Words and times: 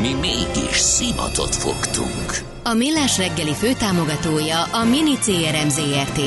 Mi 0.00 0.14
mégis 0.20 0.76
szimatot 0.76 1.54
fogtunk. 1.54 2.48
A 2.64 2.74
Millás 2.74 3.18
reggeli 3.18 3.52
főtámogatója 3.52 4.62
a 4.62 4.84
Mini 4.84 5.14
CRM 5.14 5.68
Zrt. 5.68 6.20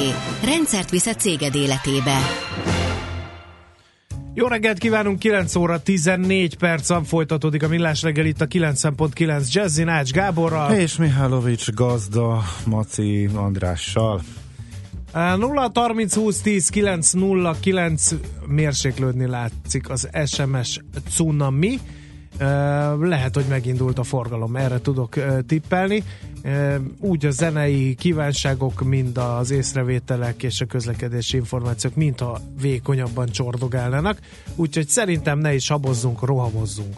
Rendszert 0.43 0.89
visz 0.89 1.05
a 1.05 1.13
céged 1.13 1.55
életébe. 1.55 2.17
Jó 4.33 4.47
reggelt 4.47 4.77
kívánunk, 4.77 5.19
9 5.19 5.55
óra 5.55 5.81
14 5.81 6.57
percen 6.57 7.03
folytatódik 7.03 7.63
a 7.63 7.67
Millás 7.67 8.01
reggel 8.01 8.25
itt 8.25 8.41
a 8.41 8.47
9.9 8.47 9.51
Jazzy 9.51 9.83
Nács 9.83 10.11
Gáborral. 10.11 10.73
És 10.73 10.95
Mihálovics 10.97 11.71
gazda 11.71 12.43
Maci 12.65 13.29
Andrással. 13.35 14.21
0 15.13 15.71
30 15.73 16.15
20 16.15 16.41
10 16.41 16.69
9 16.69 17.11
0 17.11 17.55
9 17.59 18.11
mérséklődni 18.47 19.27
látszik 19.27 19.89
az 19.89 20.09
SMS 20.25 20.79
cunami. 21.09 21.79
Lehet, 22.99 23.33
hogy 23.33 23.45
megindult 23.49 23.99
a 23.99 24.03
forgalom, 24.03 24.55
erre 24.55 24.81
tudok 24.81 25.15
tippelni. 25.47 26.03
Úgy 26.99 27.25
a 27.25 27.31
zenei 27.31 27.95
kívánságok, 27.95 28.81
mind 28.83 29.17
az 29.17 29.51
észrevételek 29.51 30.43
és 30.43 30.61
a 30.61 30.65
közlekedési 30.65 31.37
információk, 31.37 31.95
mintha 31.95 32.39
vékonyabban 32.61 33.27
csordogálnának. 33.27 34.19
Úgyhogy 34.55 34.87
szerintem 34.87 35.39
ne 35.39 35.53
is 35.53 35.67
habozzunk, 35.67 36.21
rohamozzunk. 36.25 36.95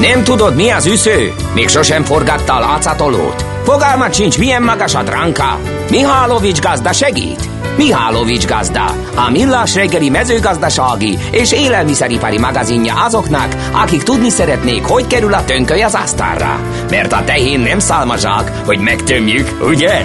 Nem 0.00 0.24
tudod, 0.24 0.54
mi 0.54 0.70
az 0.70 0.86
üsző? 0.86 1.32
Még 1.54 1.68
sosem 1.68 2.04
forgatta 2.04 2.54
a 2.54 2.60
látszatolót? 2.60 3.42
Fogalmat 3.42 4.14
sincs, 4.14 4.38
milyen 4.38 4.62
magas 4.62 4.94
a 4.94 5.02
dránka? 5.02 5.60
Mihálovics 5.90 6.60
gazda 6.60 6.92
segít? 6.92 7.48
Mihálovics 7.76 8.46
gazda, 8.46 8.84
a 9.16 9.30
millás 9.30 9.74
reggeli 9.74 10.10
mezőgazdasági 10.10 11.18
és 11.30 11.52
élelmiszeripari 11.52 12.38
magazinja 12.38 13.04
azoknak, 13.04 13.54
akik 13.72 14.02
tudni 14.02 14.28
szeretnék, 14.28 14.84
hogy 14.84 15.06
kerül 15.06 15.34
a 15.34 15.44
tönköly 15.44 15.82
az 15.82 15.94
asztalra. 15.94 16.60
Mert 16.90 17.12
a 17.12 17.24
tehén 17.24 17.60
nem 17.60 17.78
szálmazsák, 17.78 18.50
hogy 18.64 18.78
megtömjük, 18.78 19.48
ugye? 19.62 20.04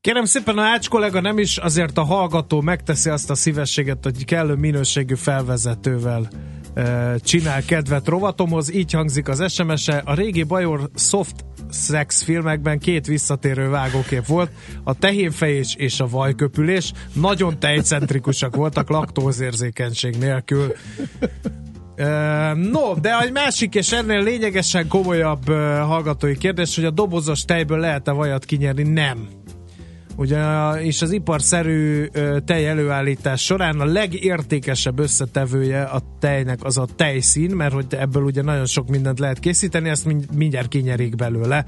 Kérem 0.00 0.24
szépen, 0.24 0.58
a 0.58 0.62
Ács 0.62 0.88
kollega 0.88 1.20
nem 1.20 1.38
is, 1.38 1.56
azért 1.56 1.98
a 1.98 2.04
hallgató 2.04 2.60
megteszi 2.60 3.10
azt 3.10 3.30
a 3.30 3.34
szívességet, 3.34 3.98
hogy 4.02 4.24
kellő 4.24 4.54
minőségű 4.54 5.14
felvezetővel 5.14 6.28
csinál 7.18 7.62
kedvet 7.64 8.08
rovatomhoz, 8.08 8.74
így 8.74 8.92
hangzik 8.92 9.28
az 9.28 9.52
SMS-e. 9.52 10.02
A 10.04 10.14
régi 10.14 10.42
Bajor 10.42 10.90
soft 10.94 11.44
sex 11.70 12.22
filmekben 12.22 12.78
két 12.78 13.06
visszatérő 13.06 13.68
vágókép 13.68 14.26
volt, 14.26 14.50
a 14.84 14.94
tehénfejés 14.94 15.74
és 15.78 16.00
a 16.00 16.06
vajköpülés, 16.06 16.92
nagyon 17.12 17.58
tejcentrikusak 17.58 18.56
voltak 18.56 18.88
laktózérzékenység 18.88 20.16
nélkül. 20.16 20.72
No, 22.54 22.94
de 23.00 23.18
egy 23.20 23.32
másik 23.32 23.74
és 23.74 23.92
ennél 23.92 24.22
lényegesen 24.22 24.88
komolyabb 24.88 25.46
hallgatói 25.86 26.36
kérdés, 26.36 26.74
hogy 26.74 26.84
a 26.84 26.90
dobozos 26.90 27.44
tejből 27.44 27.78
lehet-e 27.78 28.10
vajat 28.10 28.44
kinyerni? 28.44 28.82
Nem. 28.82 29.28
Ugye, 30.16 30.70
és 30.82 31.02
az 31.02 31.12
iparszerű 31.12 32.06
tej 32.44 32.68
előállítás 32.68 33.44
során 33.44 33.80
a 33.80 33.84
legértékesebb 33.84 34.98
összetevője 34.98 35.82
a 35.82 36.00
tejnek 36.18 36.64
az 36.64 36.78
a 36.78 36.86
tejszín, 36.96 37.50
mert 37.50 37.72
hogy 37.72 37.86
ebből 37.90 38.22
ugye 38.22 38.42
nagyon 38.42 38.66
sok 38.66 38.88
mindent 38.88 39.18
lehet 39.18 39.38
készíteni, 39.38 39.88
ezt 39.88 40.08
mindjárt 40.36 40.68
kinyerik 40.68 41.16
belőle. 41.16 41.64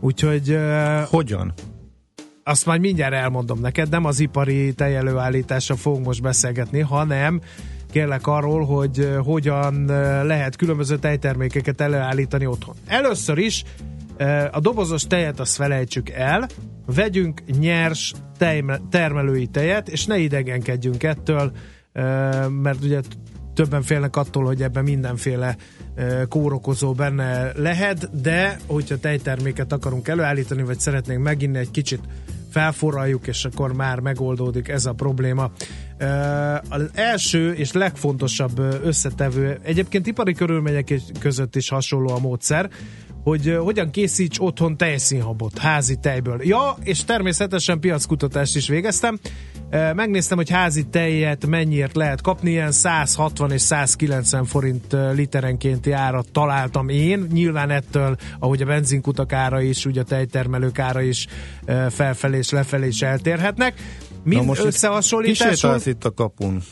Úgyhogy... 0.00 0.58
Hogyan? 1.08 1.52
Azt 2.44 2.66
majd 2.66 2.80
mindjárt 2.80 3.14
elmondom 3.14 3.60
neked, 3.60 3.88
nem 3.88 4.04
az 4.04 4.20
ipari 4.20 4.72
tej 4.72 4.96
előállításra 4.96 5.76
fogunk 5.76 6.06
most 6.06 6.22
beszélgetni, 6.22 6.80
hanem 6.80 7.40
kérlek 7.90 8.26
arról, 8.26 8.64
hogy 8.64 9.10
hogyan 9.24 9.84
lehet 10.26 10.56
különböző 10.56 10.98
tejtermékeket 10.98 11.80
előállítani 11.80 12.46
otthon. 12.46 12.74
Először 12.86 13.38
is 13.38 13.64
a 14.50 14.60
dobozos 14.60 15.02
tejet 15.02 15.40
azt 15.40 15.56
felejtsük 15.56 16.10
el, 16.10 16.48
vegyünk 16.86 17.42
nyers 17.58 18.12
termelői 18.90 19.46
tejet, 19.46 19.88
és 19.88 20.06
ne 20.06 20.18
idegenkedjünk 20.18 21.02
ettől, 21.02 21.52
mert 22.62 22.84
ugye 22.84 23.00
többen 23.54 23.82
félnek 23.82 24.16
attól, 24.16 24.44
hogy 24.44 24.62
ebben 24.62 24.84
mindenféle 24.84 25.56
kórokozó 26.28 26.92
benne 26.92 27.52
lehet, 27.56 28.20
de 28.20 28.58
hogyha 28.66 28.98
tejterméket 28.98 29.72
akarunk 29.72 30.08
előállítani, 30.08 30.62
vagy 30.62 30.80
szeretnénk 30.80 31.22
meginni 31.22 31.58
egy 31.58 31.70
kicsit 31.70 32.00
felforraljuk, 32.50 33.26
és 33.26 33.44
akkor 33.44 33.72
már 33.72 34.00
megoldódik 34.00 34.68
ez 34.68 34.86
a 34.86 34.92
probléma. 34.92 35.50
Az 36.68 36.90
első 36.94 37.52
és 37.52 37.72
legfontosabb 37.72 38.58
összetevő, 38.82 39.58
egyébként 39.62 40.06
ipari 40.06 40.32
körülmények 40.32 40.94
között 41.20 41.56
is 41.56 41.68
hasonló 41.68 42.14
a 42.14 42.18
módszer, 42.18 42.70
hogy 43.26 43.56
hogyan 43.58 43.90
készíts 43.90 44.38
otthon 44.40 44.76
tejszínhabot 44.76 45.58
házi 45.58 45.96
tejből. 45.96 46.40
Ja, 46.42 46.76
és 46.82 47.04
természetesen 47.04 47.80
piackutatást 47.80 48.56
is 48.56 48.68
végeztem. 48.68 49.18
Megnéztem, 49.70 50.36
hogy 50.36 50.50
házi 50.50 50.82
tejet 50.82 51.46
mennyiért 51.46 51.96
lehet 51.96 52.20
kapni, 52.20 52.50
ilyen 52.50 52.72
160 52.72 53.50
és 53.50 53.60
190 53.60 54.44
forint 54.44 54.96
literenkénti 55.14 55.92
árat 55.92 56.32
találtam 56.32 56.88
én. 56.88 57.26
Nyilván 57.32 57.70
ettől, 57.70 58.16
ahogy 58.38 58.62
a 58.62 58.66
benzinkutak 58.66 59.32
ára 59.32 59.60
is, 59.60 59.84
ugye 59.84 60.00
a 60.00 60.04
tejtermelők 60.04 60.78
ára 60.78 61.00
is 61.00 61.26
felfelé 61.88 62.36
és 62.36 62.50
lefelé 62.50 62.86
is 62.86 63.02
eltérhetnek. 63.02 63.74
Mind 64.24 64.40
Na 64.40 64.46
most 64.46 64.64
összehasonlításul... 64.64 65.80
itt 65.84 66.04
a 66.04 66.10
kapun. 66.10 66.62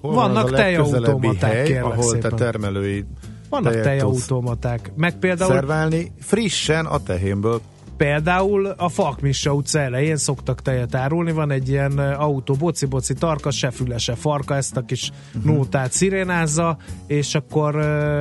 Hol 0.00 0.12
vannak 0.12 0.54
tejautomaták, 0.54 1.52
hely, 1.52 1.78
ahol 1.78 2.02
szépen. 2.02 2.30
te 2.30 2.36
termelői 2.36 3.04
vannak 3.52 3.80
tejautomaták. 3.80 4.92
Meg 4.96 5.18
például... 5.18 5.52
Szerválni 5.52 6.12
frissen 6.20 6.86
a 6.86 7.02
tehénből 7.02 7.60
Például 8.02 8.66
a 8.66 8.88
Fakmissa 8.88 9.52
utca 9.52 9.78
elején 9.78 10.16
szoktak 10.16 10.62
tejet 10.62 10.94
árulni, 10.94 11.32
van 11.32 11.50
egy 11.50 11.68
ilyen 11.68 11.98
autó, 11.98 12.54
boci-boci 12.54 13.14
tarka, 13.14 13.50
se 13.50 13.70
füle, 13.70 13.98
se 13.98 14.14
farka, 14.14 14.56
ezt 14.56 14.76
a 14.76 14.84
kis 14.84 15.10
uh-huh. 15.34 15.52
nótát 15.52 15.92
szirénázza, 15.92 16.76
és 17.06 17.34
akkor, 17.34 17.74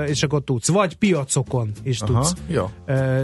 és 0.08 0.24
akkor 0.24 0.44
tudsz. 0.44 0.68
Vagy 0.68 0.96
piacokon 0.96 1.72
is 1.84 2.02
Aha, 2.02 2.14
tudsz 2.14 2.34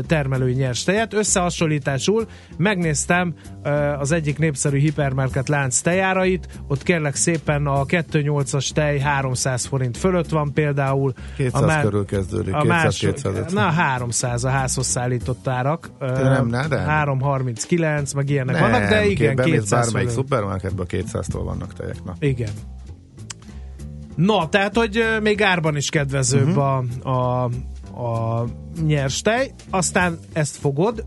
termelői 0.07 0.53
nyers 0.53 0.84
tejet. 0.84 1.13
Összehasonlításul 1.13 2.28
megnéztem 2.57 3.34
az 4.00 4.12
egyik 4.12 4.38
népszerű 4.38 4.78
hipermarket 4.78 5.50
lánc 5.50 5.79
tejárait, 5.79 6.47
ott 6.67 6.84
kérlek 6.84 7.16
szépen 7.16 7.67
a 7.67 7.85
2.8-as 7.85 8.69
tej 8.69 9.00
300 9.00 9.66
forint 9.66 9.97
fölött 9.97 10.29
van 10.29 10.53
például. 10.53 11.13
200 11.35 11.62
a 11.62 11.66
má- 11.66 11.81
körül 11.81 12.06
kezdődik, 12.06 12.53
a 12.53 12.62
200 12.62 13.23
más, 13.23 13.51
Na 13.51 13.62
300 13.62 14.44
a 14.44 14.50
házhoz 14.50 14.88
szállított 14.88 15.47
árak. 15.47 15.90
nem 16.00 16.47
nem, 16.47 16.69
de 16.69 16.78
339, 16.78 18.13
meg 18.13 18.30
ilyenek 18.30 18.59
nem, 18.59 18.72
vannak, 18.72 18.90
de 18.90 19.06
igen, 19.06 19.35
200 19.35 19.69
bármelyik 19.69 20.09
szupermarketben 20.09 20.85
200-tól 20.90 21.41
vannak 21.44 21.74
tejek. 21.74 22.03
Na. 22.03 22.16
Igen. 22.19 22.50
No, 24.16 24.47
tehát, 24.47 24.75
hogy 24.75 25.03
még 25.22 25.41
árban 25.41 25.75
is 25.75 25.90
kedvezőbb 25.90 26.58
uh-huh. 26.58 27.03
a, 27.03 27.09
a, 27.09 27.44
a 28.03 28.46
nyers 28.85 29.22
tej, 29.22 29.52
aztán 29.69 30.19
ezt 30.34 30.56
fogod, 30.56 31.06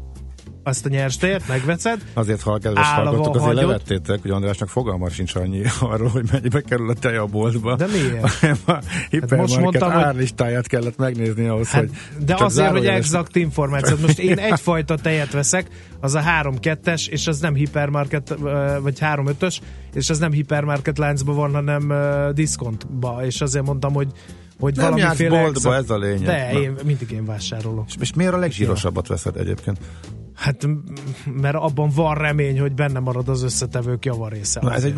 azt 0.62 0.86
a 0.86 0.88
nyers 0.88 1.16
tejet 1.16 1.48
megveced. 1.48 2.00
Azért, 2.14 2.42
ha 2.42 2.52
a 2.52 2.58
kedves 2.58 2.88
hallgatók, 2.88 3.26
azért 3.26 3.42
hagyott. 3.42 3.62
levettétek, 3.62 4.22
hogy 4.22 4.30
Andrásnak 4.30 4.68
fogalma 4.68 5.10
sincs 5.10 5.34
annyi 5.34 5.62
arról, 5.80 6.08
hogy 6.08 6.28
mennyibe 6.32 6.60
kerül 6.60 6.90
a 6.90 6.94
tej 6.94 7.16
a 7.16 7.26
boltba. 7.26 7.76
De 7.76 7.86
miért? 7.86 8.22
a 8.66 8.80
hát 9.10 9.36
most 9.36 9.58
mondtam, 9.58 9.90
árlistáját 9.90 10.66
kellett 10.66 10.96
megnézni 10.96 11.46
ahhoz, 11.46 11.68
hát, 11.68 11.80
hogy 11.80 12.24
De 12.24 12.36
azért, 12.38 12.70
hogy 12.70 12.86
exakt 12.86 13.36
információ. 13.36 13.96
Most 14.00 14.18
én 14.18 14.38
egyfajta 14.38 14.96
tejet 14.96 15.32
veszek, 15.32 15.66
az 16.00 16.14
a 16.14 16.22
3-2-es, 16.42 17.08
és 17.08 17.26
az 17.26 17.40
nem 17.40 17.54
hipermarket, 17.54 18.34
vagy 18.82 18.98
3-5-ös, 19.00 19.56
és 19.94 20.10
az 20.10 20.18
nem 20.18 20.32
hipermarket 20.32 20.98
láncban 20.98 21.34
van, 21.34 21.52
hanem 21.52 21.92
diszkontba, 22.34 23.24
és 23.24 23.40
azért 23.40 23.64
mondtam, 23.64 23.92
hogy 23.92 24.08
hogy 24.60 24.76
nem 24.76 24.90
valamiféle 24.90 25.40
boltba, 25.40 25.74
exakt... 25.74 25.76
ez 25.76 25.90
a 25.90 25.98
lényeg. 25.98 26.22
De, 26.22 26.52
én, 26.52 26.74
mindig 26.84 27.10
én 27.10 27.24
vásárolok. 27.24 27.84
És, 27.88 27.94
és 28.00 28.12
miért 28.14 28.32
a 28.32 28.36
legzsírosabbat 28.36 29.06
veszed 29.06 29.36
egyébként? 29.36 29.78
Hát, 30.40 30.68
mert 31.40 31.54
abban 31.54 31.90
van 31.94 32.14
remény, 32.14 32.60
hogy 32.60 32.72
benne 32.72 32.98
marad 32.98 33.28
az 33.28 33.42
összetevők 33.42 34.04
javarésze. 34.04 34.60
Na, 34.62 34.74
ez 34.74 34.84
egy, 34.84 34.94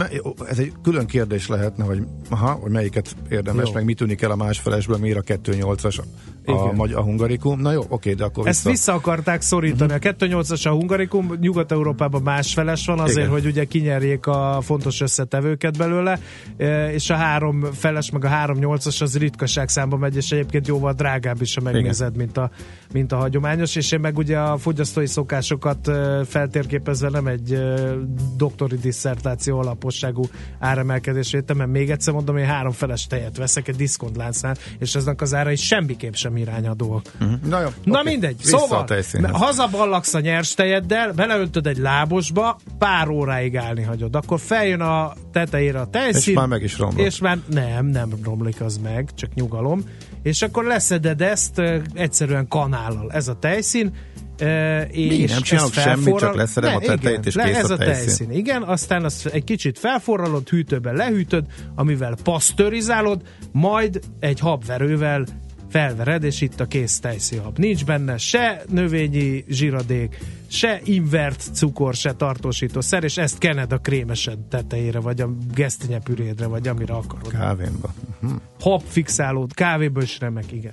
ez 0.49 0.59
egy 0.59 0.73
külön 0.83 1.06
kérdés 1.06 1.49
lehetne, 1.49 1.85
hogy, 1.85 2.03
aha, 2.29 2.50
hogy 2.53 2.71
melyiket 2.71 3.17
érdemes, 3.29 3.67
Jó. 3.67 3.73
meg 3.75 3.85
mit 3.85 3.97
tűnik 3.97 4.23
el 4.23 4.31
a 4.31 4.37
másfelesből, 4.37 4.97
miért 4.97 5.19
a 5.19 5.23
2.8-as 5.23 5.99
a, 6.44 6.53
a, 6.53 6.89
a 6.94 7.03
hungarikum. 7.03 7.61
Na 7.61 7.73
jó, 7.73 7.83
oké, 7.89 8.12
de 8.12 8.25
akkor 8.25 8.44
vissza. 8.44 8.71
Ezt 8.71 8.79
vissza 8.79 8.93
akarták 8.93 9.41
szorítani. 9.41 9.93
Uh-huh. 9.93 10.12
A 10.21 10.27
2.8-as 10.27 10.67
a 10.67 10.71
hungarikum, 10.71 11.37
Nyugat-Európában 11.41 12.23
másfeles 12.23 12.87
van 12.87 12.99
azért, 12.99 13.17
Igen. 13.19 13.31
hogy 13.31 13.47
ugye 13.47 13.65
kinyerjék 13.65 14.27
a 14.27 14.59
fontos 14.61 15.00
összetevőket 15.00 15.77
belőle, 15.77 16.19
e, 16.56 16.93
és 16.93 17.11
a 17.11 17.15
három 17.15 17.65
feles, 17.73 18.11
meg 18.11 18.25
a 18.25 18.29
3.8-as 18.29 19.03
az 19.03 19.19
ritkaság 19.19 19.69
számba 19.69 19.97
megy, 19.97 20.17
és 20.17 20.31
egyébként 20.31 20.67
jóval 20.67 20.93
drágább 20.93 21.41
is, 21.41 21.55
ha 21.55 21.61
megnézed, 21.61 22.17
mint 22.17 22.37
a, 22.37 22.50
mint 22.93 23.12
a 23.12 23.17
hagyományos, 23.17 23.77
és 23.77 23.93
én 23.93 24.00
meg 24.00 24.19
ugye 24.19 24.38
a 24.38 24.56
fogyasztói 24.56 25.06
szokásokat 25.40 25.90
feltérképezve 26.29 27.08
nem 27.08 27.26
egy 27.26 27.58
doktori 28.37 28.76
disszertáció 28.76 29.58
alaposságú 29.58 30.25
áremelkedés 30.58 31.32
értem, 31.32 31.56
mert 31.56 31.70
még 31.70 31.90
egyszer 31.90 32.14
mondom, 32.14 32.37
hogy 32.37 32.44
három 32.44 32.73
feles 32.73 33.06
tejet 33.06 33.37
veszek 33.37 33.69
egy 33.69 33.76
diszkontláncnál, 33.76 34.56
és 34.79 34.94
aznak 34.94 35.20
az 35.20 35.34
ára 35.34 35.50
is 35.50 35.67
semmiképp 35.67 36.12
sem 36.12 36.32
sem 36.32 36.37
irányadóak. 36.37 37.02
Uh-huh. 37.20 37.40
Na, 37.49 37.61
jó, 37.61 37.69
Na 37.84 38.00
okay. 38.00 38.12
mindegy. 38.12 38.37
Vissza 38.37 38.58
szóval, 38.58 38.87
hazaballagsz 39.32 40.14
a 40.14 40.20
nyers 40.20 40.55
tejeddel, 40.55 41.12
beleöntöd 41.12 41.67
egy 41.67 41.78
lábosba, 41.78 42.58
pár 42.78 43.08
óráig 43.08 43.56
állni 43.56 43.82
hagyod. 43.82 44.14
Akkor 44.14 44.40
feljön 44.40 44.81
a 44.81 45.12
tetejére 45.32 45.81
a 45.81 45.87
tejszín. 45.87 46.32
És 46.32 46.38
már 46.38 46.46
meg 46.46 46.62
is 46.62 46.78
romlik. 46.78 47.06
És 47.06 47.19
már 47.19 47.38
nem, 47.46 47.87
nem 47.87 48.11
romlik 48.25 48.61
az 48.61 48.78
meg, 48.78 49.08
csak 49.14 49.35
nyugalom. 49.35 49.82
És 50.23 50.43
akkor 50.43 50.64
leszeded 50.64 51.20
ezt 51.20 51.58
egyszerűen 51.94 52.49
kanállal. 52.49 53.11
Ez 53.12 53.28
a 53.28 53.35
tejszín, 53.35 53.93
Uh, 54.40 54.96
és 54.96 55.19
Mi, 55.19 55.25
nem 55.25 55.40
csinálok 55.43 55.73
semmit, 55.73 56.17
csak 56.17 56.34
leszerem 56.34 56.75
a 56.75 56.79
tetejét, 56.79 57.26
és 57.26 57.34
le, 57.34 57.44
kész 57.44 57.56
ez 57.56 57.70
a 57.70 57.76
tejszín. 57.76 58.05
tejszín. 58.06 58.31
Igen, 58.31 58.62
aztán 58.62 59.05
azt 59.05 59.26
egy 59.26 59.44
kicsit 59.44 59.79
felforralod, 59.79 60.49
hűtőben 60.49 60.94
lehűtöd, 60.94 61.44
amivel 61.75 62.17
pasztörizálod, 62.23 63.23
majd 63.52 64.00
egy 64.20 64.40
habverővel 64.40 65.25
felvered, 65.73 66.25
és 66.25 66.40
itt 66.40 66.61
a 66.61 66.67
kész 66.67 67.00
tejszínhab. 67.00 67.58
Nincs 67.58 67.84
benne 67.84 68.17
se 68.17 68.62
növényi 68.69 69.44
zsíradék, 69.49 70.19
se 70.46 70.81
invert 70.85 71.44
cukor, 71.52 71.94
se 71.94 72.12
tartósítószer, 72.12 73.05
és 73.05 73.17
ezt 73.17 73.38
kened 73.38 73.73
a 73.73 73.78
krémesed 73.78 74.38
tetejére, 74.38 75.00
vagy 75.00 75.20
a 75.20 75.31
gesztenyepürédre, 75.55 76.46
vagy 76.46 76.69
amire 76.69 76.94
akarod. 76.94 77.28
Kávénba. 77.28 77.94
Hm. 78.20 78.28
Hab 78.61 78.82
fixálód, 78.87 79.55
kávéből 79.55 80.02
is 80.02 80.19
remek, 80.20 80.52
igen. 80.52 80.73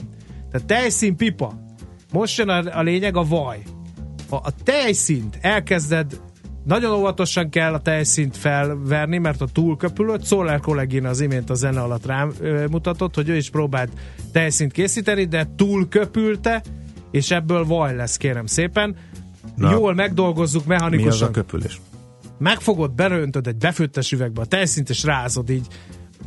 Tehát 0.51 0.67
tejszín 0.67 1.15
pipa. 1.15 1.67
Most 2.11 2.37
jön 2.37 2.49
a, 2.49 2.77
a 2.77 2.81
lényeg, 2.81 3.15
a 3.15 3.23
vaj. 3.23 3.63
Ha 4.29 4.41
a 4.43 4.51
tejszínt 4.63 5.37
elkezded 5.41 6.19
nagyon 6.63 6.93
óvatosan 6.93 7.49
kell 7.49 7.73
a 7.73 7.79
tejszint 7.79 8.37
felverni, 8.37 9.17
mert 9.17 9.41
a 9.41 9.47
túlköpülött, 9.53 10.23
Szoller 10.23 10.59
kollégina 10.59 11.09
az 11.09 11.21
imént 11.21 11.49
a 11.49 11.53
zene 11.53 11.81
alatt 11.81 12.05
rám 12.05 12.31
ö, 12.39 12.65
mutatott, 12.67 13.15
hogy 13.15 13.29
ő 13.29 13.35
is 13.35 13.49
próbált 13.49 13.91
tejszint 14.31 14.71
készíteni, 14.71 15.25
de 15.25 15.49
túlköpülte, 15.55 16.63
és 17.11 17.31
ebből 17.31 17.65
vaj 17.65 17.95
lesz, 17.95 18.17
kérem 18.17 18.45
szépen. 18.45 18.95
Na, 19.55 19.71
Jól 19.71 19.93
megdolgozzuk 19.93 20.65
mechanikusan. 20.65 21.17
Mi 21.17 21.23
az 21.23 21.29
a 21.29 21.31
köpülés? 21.31 21.81
Megfogod, 22.37 22.91
beröntöd 22.91 23.47
egy 23.47 23.57
befőttes 23.57 24.11
üvegbe 24.11 24.41
a 24.41 24.45
tejszint, 24.45 24.89
és 24.89 25.03
rázod 25.03 25.49
így 25.49 25.67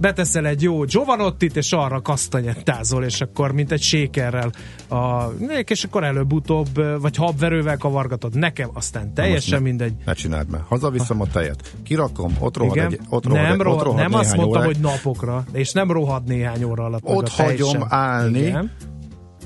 beteszel 0.00 0.47
egy 0.47 0.62
jó 0.62 0.85
Giovanottit, 0.85 1.56
és 1.56 1.73
arra 1.73 2.00
kasztanyettázol, 2.00 3.05
és 3.05 3.21
akkor 3.21 3.53
mint 3.53 3.73
egy 3.73 3.83
sékerrel, 3.83 4.50
a, 4.89 5.25
és 5.67 5.85
akkor 5.85 6.05
előbb-utóbb, 6.05 7.00
vagy 7.00 7.17
habverővel 7.17 7.77
kavargatod. 7.77 8.39
Nekem 8.39 8.71
aztán 8.73 9.15
teljesen 9.15 9.53
Most 9.53 9.71
mindegy. 9.71 9.93
Ne 10.05 10.12
csináld 10.12 10.50
meg. 10.50 10.61
Hazaviszem 10.69 11.21
a 11.21 11.27
tejet, 11.27 11.75
kirakom, 11.83 12.37
ott 12.39 12.56
rohad 12.56 12.77
Igen? 12.77 12.93
egy, 12.93 13.00
ott 13.09 13.25
rohad 13.25 13.43
nem, 13.43 13.53
egy, 13.53 13.61
rohad, 13.61 13.79
ott 13.79 13.85
rohad 13.85 14.00
nem 14.00 14.15
azt 14.15 14.37
mondtam, 14.37 14.61
órák. 14.61 14.65
hogy 14.65 14.79
napokra, 14.79 15.44
és 15.53 15.73
nem 15.73 15.91
rohad 15.91 16.25
néhány 16.25 16.65
óra 16.65 16.85
alatt. 16.85 17.03
Ott 17.05 17.29
hagyom 17.29 17.71
sem. 17.71 17.87
állni, 17.88 18.38
Igen? 18.38 18.71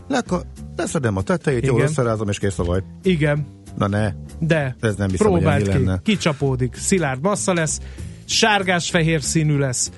Leka, 0.09 0.43
leszedem 0.77 1.17
a 1.17 1.23
tetejét, 1.23 1.63
Igen. 1.63 1.75
jól 1.75 1.83
összerázom, 1.83 2.29
és 2.29 2.39
kész 2.39 2.59
a 2.59 2.65
vaj. 2.65 2.83
Igen. 3.03 3.47
Na 3.77 3.87
ne. 3.87 4.13
De. 4.39 4.77
Ez 4.81 4.95
nem 4.95 5.09
hiszem, 5.09 5.27
Próbáld 5.27 5.63
ki. 5.63 5.69
Lenne. 5.69 6.01
Kicsapódik. 6.03 6.75
Szilárd 6.75 7.23
massza 7.23 7.53
lesz, 7.53 7.81
sárgás-fehér 8.25 9.23
színű 9.23 9.59
lesz 9.59 9.91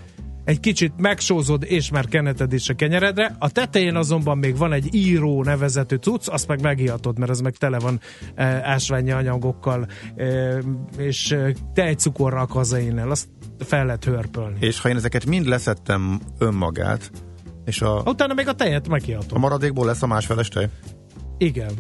egy 0.48 0.60
kicsit 0.60 0.92
megsózod, 0.96 1.64
és 1.66 1.90
már 1.90 2.06
keneted 2.06 2.52
is 2.52 2.68
a 2.68 2.74
kenyeredre. 2.74 3.36
A 3.38 3.50
tetején 3.50 3.96
azonban 3.96 4.38
még 4.38 4.56
van 4.56 4.72
egy 4.72 4.94
író 4.94 5.42
nevezetű 5.42 5.96
cucc, 5.96 6.28
azt 6.28 6.48
meg 6.48 6.62
megihatod, 6.62 7.18
mert 7.18 7.30
az 7.30 7.40
meg 7.40 7.56
tele 7.56 7.78
van 7.78 8.00
e, 8.34 8.44
ásványi 8.44 9.10
anyagokkal, 9.10 9.86
e, 10.16 10.58
és 10.98 11.30
e, 11.30 11.54
tejcukorral, 11.74 12.46
kazainnel, 12.46 13.10
azt 13.10 13.28
fel 13.58 13.84
lehet 13.84 14.04
hörpölni. 14.04 14.56
És 14.60 14.80
ha 14.80 14.88
én 14.88 14.96
ezeket 14.96 15.26
mind 15.26 15.46
leszettem 15.46 16.20
önmagát, 16.38 17.10
és 17.64 17.82
a... 17.82 18.02
Utána 18.04 18.34
még 18.34 18.48
a 18.48 18.54
tejet 18.54 18.88
megihatod. 18.88 19.32
A 19.32 19.38
maradékból 19.38 19.86
lesz 19.86 20.02
a 20.02 20.06
másfeles 20.06 20.48
tej? 20.48 20.68
Igen. 21.38 21.70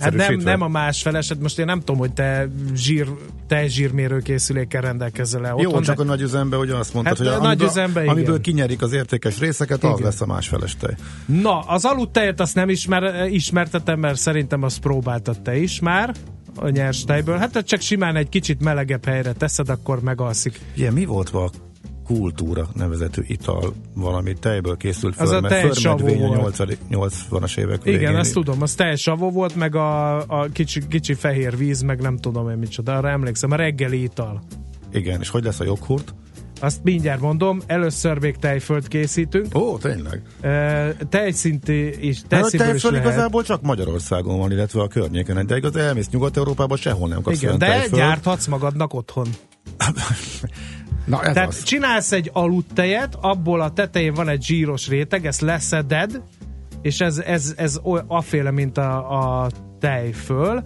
Hát 0.00 0.14
nem, 0.14 0.34
nem 0.34 0.60
a 0.60 0.68
más 0.68 1.02
felesed, 1.02 1.40
most 1.40 1.58
én 1.58 1.64
nem 1.64 1.78
tudom, 1.78 1.96
hogy 1.96 2.12
te 2.12 2.48
zsír, 2.74 3.08
te 3.46 3.66
zsírmérő 3.66 4.18
készülékkel 4.18 4.80
rendelkezel 4.80 5.46
el 5.46 5.54
otthon. 5.54 5.72
Jó, 5.72 5.80
csak 5.80 5.96
de... 5.96 6.02
a 6.02 6.04
nagy 6.04 6.20
üzembe 6.20 6.56
ugye 6.56 6.74
azt 6.74 6.94
mondtad, 6.94 7.18
hát, 7.18 7.26
hogy 7.26 7.36
a, 7.36 7.38
nagy 7.38 7.46
amiből, 7.46 7.66
üzembe, 7.66 8.10
amiből 8.10 8.40
kinyerik 8.40 8.82
az 8.82 8.92
értékes 8.92 9.38
részeket, 9.38 9.78
igen. 9.78 9.92
az 9.92 10.00
lesz 10.00 10.20
a 10.20 10.26
másfeles 10.26 10.76
tej. 10.76 10.94
Na, 11.26 11.58
az 11.58 11.84
aludtejet 11.84 12.40
azt 12.40 12.54
nem 12.54 12.68
ismer, 12.68 13.30
ismertetem, 13.30 13.98
mert 13.98 14.18
szerintem 14.18 14.62
azt 14.62 14.80
próbáltad 14.80 15.42
te 15.42 15.56
is 15.56 15.80
már 15.80 16.14
a 16.56 16.68
nyers 16.68 17.04
tejből. 17.04 17.38
Hát 17.38 17.64
csak 17.64 17.80
simán 17.80 18.16
egy 18.16 18.28
kicsit 18.28 18.62
melegebb 18.62 19.04
helyre 19.04 19.32
teszed, 19.32 19.68
akkor 19.68 20.00
megalszik. 20.00 20.60
Igen, 20.74 20.92
mi 20.92 21.04
volt 21.04 21.30
a 21.30 21.65
kultúra 22.06 22.68
nevezetű 22.74 23.22
ital 23.26 23.74
valami 23.94 24.32
tejből 24.40 24.76
készült 24.76 25.14
föl, 25.14 25.26
az 25.26 25.32
a 25.32 25.40
tej 25.40 25.72
savó 25.72 26.32
a 26.32 26.54
80-as 26.90 27.58
évek 27.58 27.80
Igen, 27.84 27.98
végén. 27.98 28.16
ezt 28.16 28.32
tudom, 28.32 28.62
az 28.62 28.74
tej 28.74 28.96
savó 28.96 29.30
volt, 29.30 29.54
meg 29.56 29.74
a, 29.74 30.16
a 30.16 30.46
kicsi, 30.52 30.86
kicsi 30.88 31.14
fehér 31.14 31.56
víz, 31.56 31.82
meg 31.82 32.00
nem 32.00 32.16
tudom 32.16 32.50
én 32.50 32.56
micsoda, 32.56 32.96
arra 32.96 33.08
emlékszem, 33.08 33.50
a 33.50 33.56
reggeli 33.56 34.02
ital. 34.02 34.42
Igen, 34.92 35.20
és 35.20 35.28
hogy 35.28 35.44
lesz 35.44 35.60
a 35.60 35.64
joghurt? 35.64 36.14
Azt 36.60 36.82
mindjárt 36.82 37.20
mondom, 37.20 37.60
először 37.66 38.18
még 38.18 38.36
tejföld 38.36 38.88
készítünk. 38.88 39.54
Ó, 39.54 39.78
tényleg? 39.78 40.22
E, 40.40 40.92
tejszinti 41.08 41.72
és 41.72 42.20
tejszintből 42.28 42.66
hát 42.66 42.80
tejföld 42.80 42.94
igazából 42.94 43.42
csak 43.42 43.62
Magyarországon 43.62 44.38
van, 44.38 44.52
illetve 44.52 44.82
a 44.82 44.88
környéken, 44.88 45.46
de 45.46 45.56
igaz 45.56 45.76
elmész 45.76 46.08
Nyugat-Európában 46.08 46.76
sehol 46.76 47.08
nem 47.08 47.22
kapsz 47.22 47.42
Igen, 47.42 47.58
de 47.58 47.66
tejföld. 47.66 47.94
gyárthatsz 47.94 48.46
magadnak 48.46 48.94
otthon. 48.94 49.26
Na, 51.06 51.22
ez 51.22 51.32
Tehát 51.32 51.48
az. 51.48 51.62
csinálsz 51.62 52.12
egy 52.12 52.30
aludtejet, 52.32 53.14
abból 53.20 53.60
a 53.60 53.72
tetején 53.72 54.14
van 54.14 54.28
egy 54.28 54.42
zsíros 54.42 54.88
réteg, 54.88 55.26
ezt 55.26 55.40
leszeded, 55.40 56.22
és 56.82 57.00
ez, 57.00 57.18
ez, 57.18 57.54
ez 57.56 57.80
aféle, 58.06 58.50
mint 58.50 58.78
a, 58.78 59.42
a 59.42 59.50
tejföl, 59.80 60.62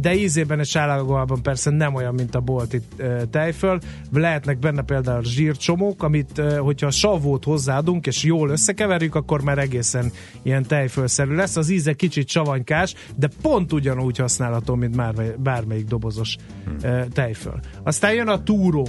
de 0.00 0.14
ízében 0.14 0.58
és 0.58 0.76
állagában 0.76 1.42
persze 1.42 1.70
nem 1.70 1.94
olyan, 1.94 2.14
mint 2.14 2.34
a 2.34 2.40
bolti 2.40 2.80
tejföl. 3.30 3.80
Lehetnek 4.12 4.58
benne 4.58 4.82
például 4.82 5.24
zsírcsomók, 5.24 6.02
amit, 6.02 6.42
hogyha 6.58 6.86
a 6.86 6.90
savót 6.90 7.44
hozzáadunk, 7.44 8.06
és 8.06 8.22
jól 8.22 8.50
összekeverjük, 8.50 9.14
akkor 9.14 9.42
már 9.42 9.58
egészen 9.58 10.12
ilyen 10.42 10.62
tejfölszerű 10.62 11.34
lesz. 11.34 11.56
Az 11.56 11.70
íze 11.70 11.92
kicsit 11.92 12.28
savanykás, 12.28 12.94
de 13.16 13.28
pont 13.42 13.72
ugyanúgy 13.72 14.18
használható, 14.18 14.74
mint 14.74 14.96
bármelyik 15.42 15.86
dobozos 15.86 16.36
hmm. 16.64 17.08
tejföl. 17.12 17.60
Aztán 17.82 18.14
jön 18.14 18.28
a 18.28 18.42
túró 18.42 18.86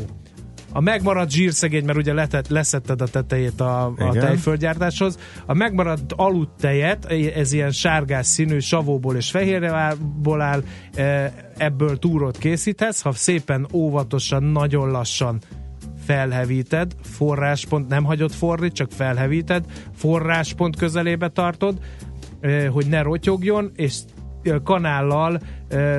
a 0.73 0.81
megmaradt 0.81 1.31
zsírszegény, 1.31 1.85
mert 1.85 1.97
ugye 1.97 2.13
letett, 2.13 2.47
leszetted 2.47 3.01
a 3.01 3.07
tetejét 3.07 3.61
a, 3.61 3.85
a 3.85 4.11
tejföldgyártáshoz, 4.11 5.17
a 5.45 5.53
megmaradt 5.53 6.13
aludtejet, 6.15 7.05
ez 7.35 7.53
ilyen 7.53 7.71
sárgás 7.71 8.25
színű 8.25 8.59
savóból 8.59 9.15
és 9.15 9.31
fehérjából 9.31 10.41
áll, 10.41 10.63
e, 10.95 11.33
ebből 11.57 11.99
túrót 11.99 12.37
készíthetsz, 12.37 13.01
ha 13.01 13.11
szépen 13.11 13.67
óvatosan, 13.73 14.43
nagyon 14.43 14.91
lassan 14.91 15.39
felhevíted, 16.05 16.95
forráspont, 17.03 17.87
nem 17.87 18.03
hagyod 18.03 18.31
forni, 18.31 18.71
csak 18.71 18.91
felhevíted, 18.91 19.65
forráspont 19.95 20.75
közelébe 20.75 21.27
tartod, 21.29 21.79
e, 22.41 22.67
hogy 22.67 22.87
ne 22.87 23.01
rotyogjon, 23.01 23.71
és 23.75 23.99
kanállal 24.63 25.39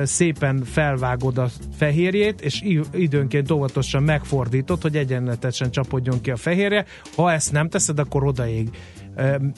szépen 0.03 0.63
felvágod 0.63 1.37
a 1.37 1.47
fehérjét, 1.77 2.41
és 2.41 2.63
időnként 2.91 3.51
óvatosan 3.51 4.03
megfordítod, 4.03 4.81
hogy 4.81 4.95
egyenletesen 4.95 5.71
csapodjon 5.71 6.21
ki 6.21 6.31
a 6.31 6.35
fehérje. 6.35 6.85
Ha 7.15 7.31
ezt 7.31 7.51
nem 7.51 7.69
teszed, 7.69 7.99
akkor 7.99 8.23
odaég. 8.23 8.69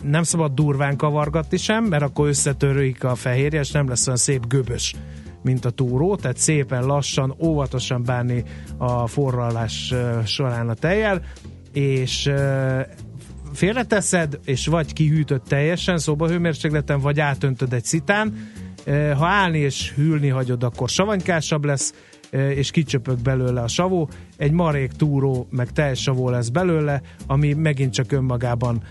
Nem 0.03 0.23
szabad 0.23 0.53
durván 0.53 0.95
kavargatni 0.95 1.57
sem, 1.57 1.83
mert 1.83 2.03
akkor 2.03 2.27
összetörőik 2.27 3.03
a 3.03 3.15
fehérje, 3.15 3.59
és 3.59 3.71
nem 3.71 3.87
lesz 3.87 4.07
olyan 4.07 4.19
szép 4.19 4.47
göbös 4.47 4.95
mint 5.41 5.65
a 5.65 5.69
túró, 5.69 6.15
tehát 6.15 6.37
szépen 6.37 6.85
lassan, 6.85 7.35
óvatosan 7.39 8.03
bánni 8.03 8.43
a 8.77 9.07
forralás 9.07 9.93
során 10.25 10.69
a 10.69 10.73
tejjel, 10.73 11.21
és 11.73 12.31
félreteszed, 13.53 14.39
és 14.45 14.67
vagy 14.67 14.93
kihűtött 14.93 15.43
teljesen 15.43 15.97
szobahőmérsékleten, 15.97 16.99
vagy 16.99 17.19
átöntöd 17.19 17.73
egy 17.73 17.85
szitán, 17.85 18.51
Ha 18.85 19.25
állni 19.25 19.57
és 19.57 19.93
hűlni 19.93 20.27
hagyod, 20.27 20.63
akkor 20.63 20.89
savanykássabb 20.89 21.65
lesz, 21.65 21.93
és 22.31 22.71
kicsöpök 22.71 23.21
belőle 23.21 23.61
a 23.61 23.67
savó. 23.67 24.09
Egy 24.37 24.51
marék 24.51 24.91
túró, 24.91 25.47
meg 25.49 25.69
savó 25.93 26.29
lesz 26.29 26.49
belőle, 26.49 27.01
ami 27.27 27.53
megint 27.53 27.93
csak 27.93 28.11
önmagában 28.11 28.81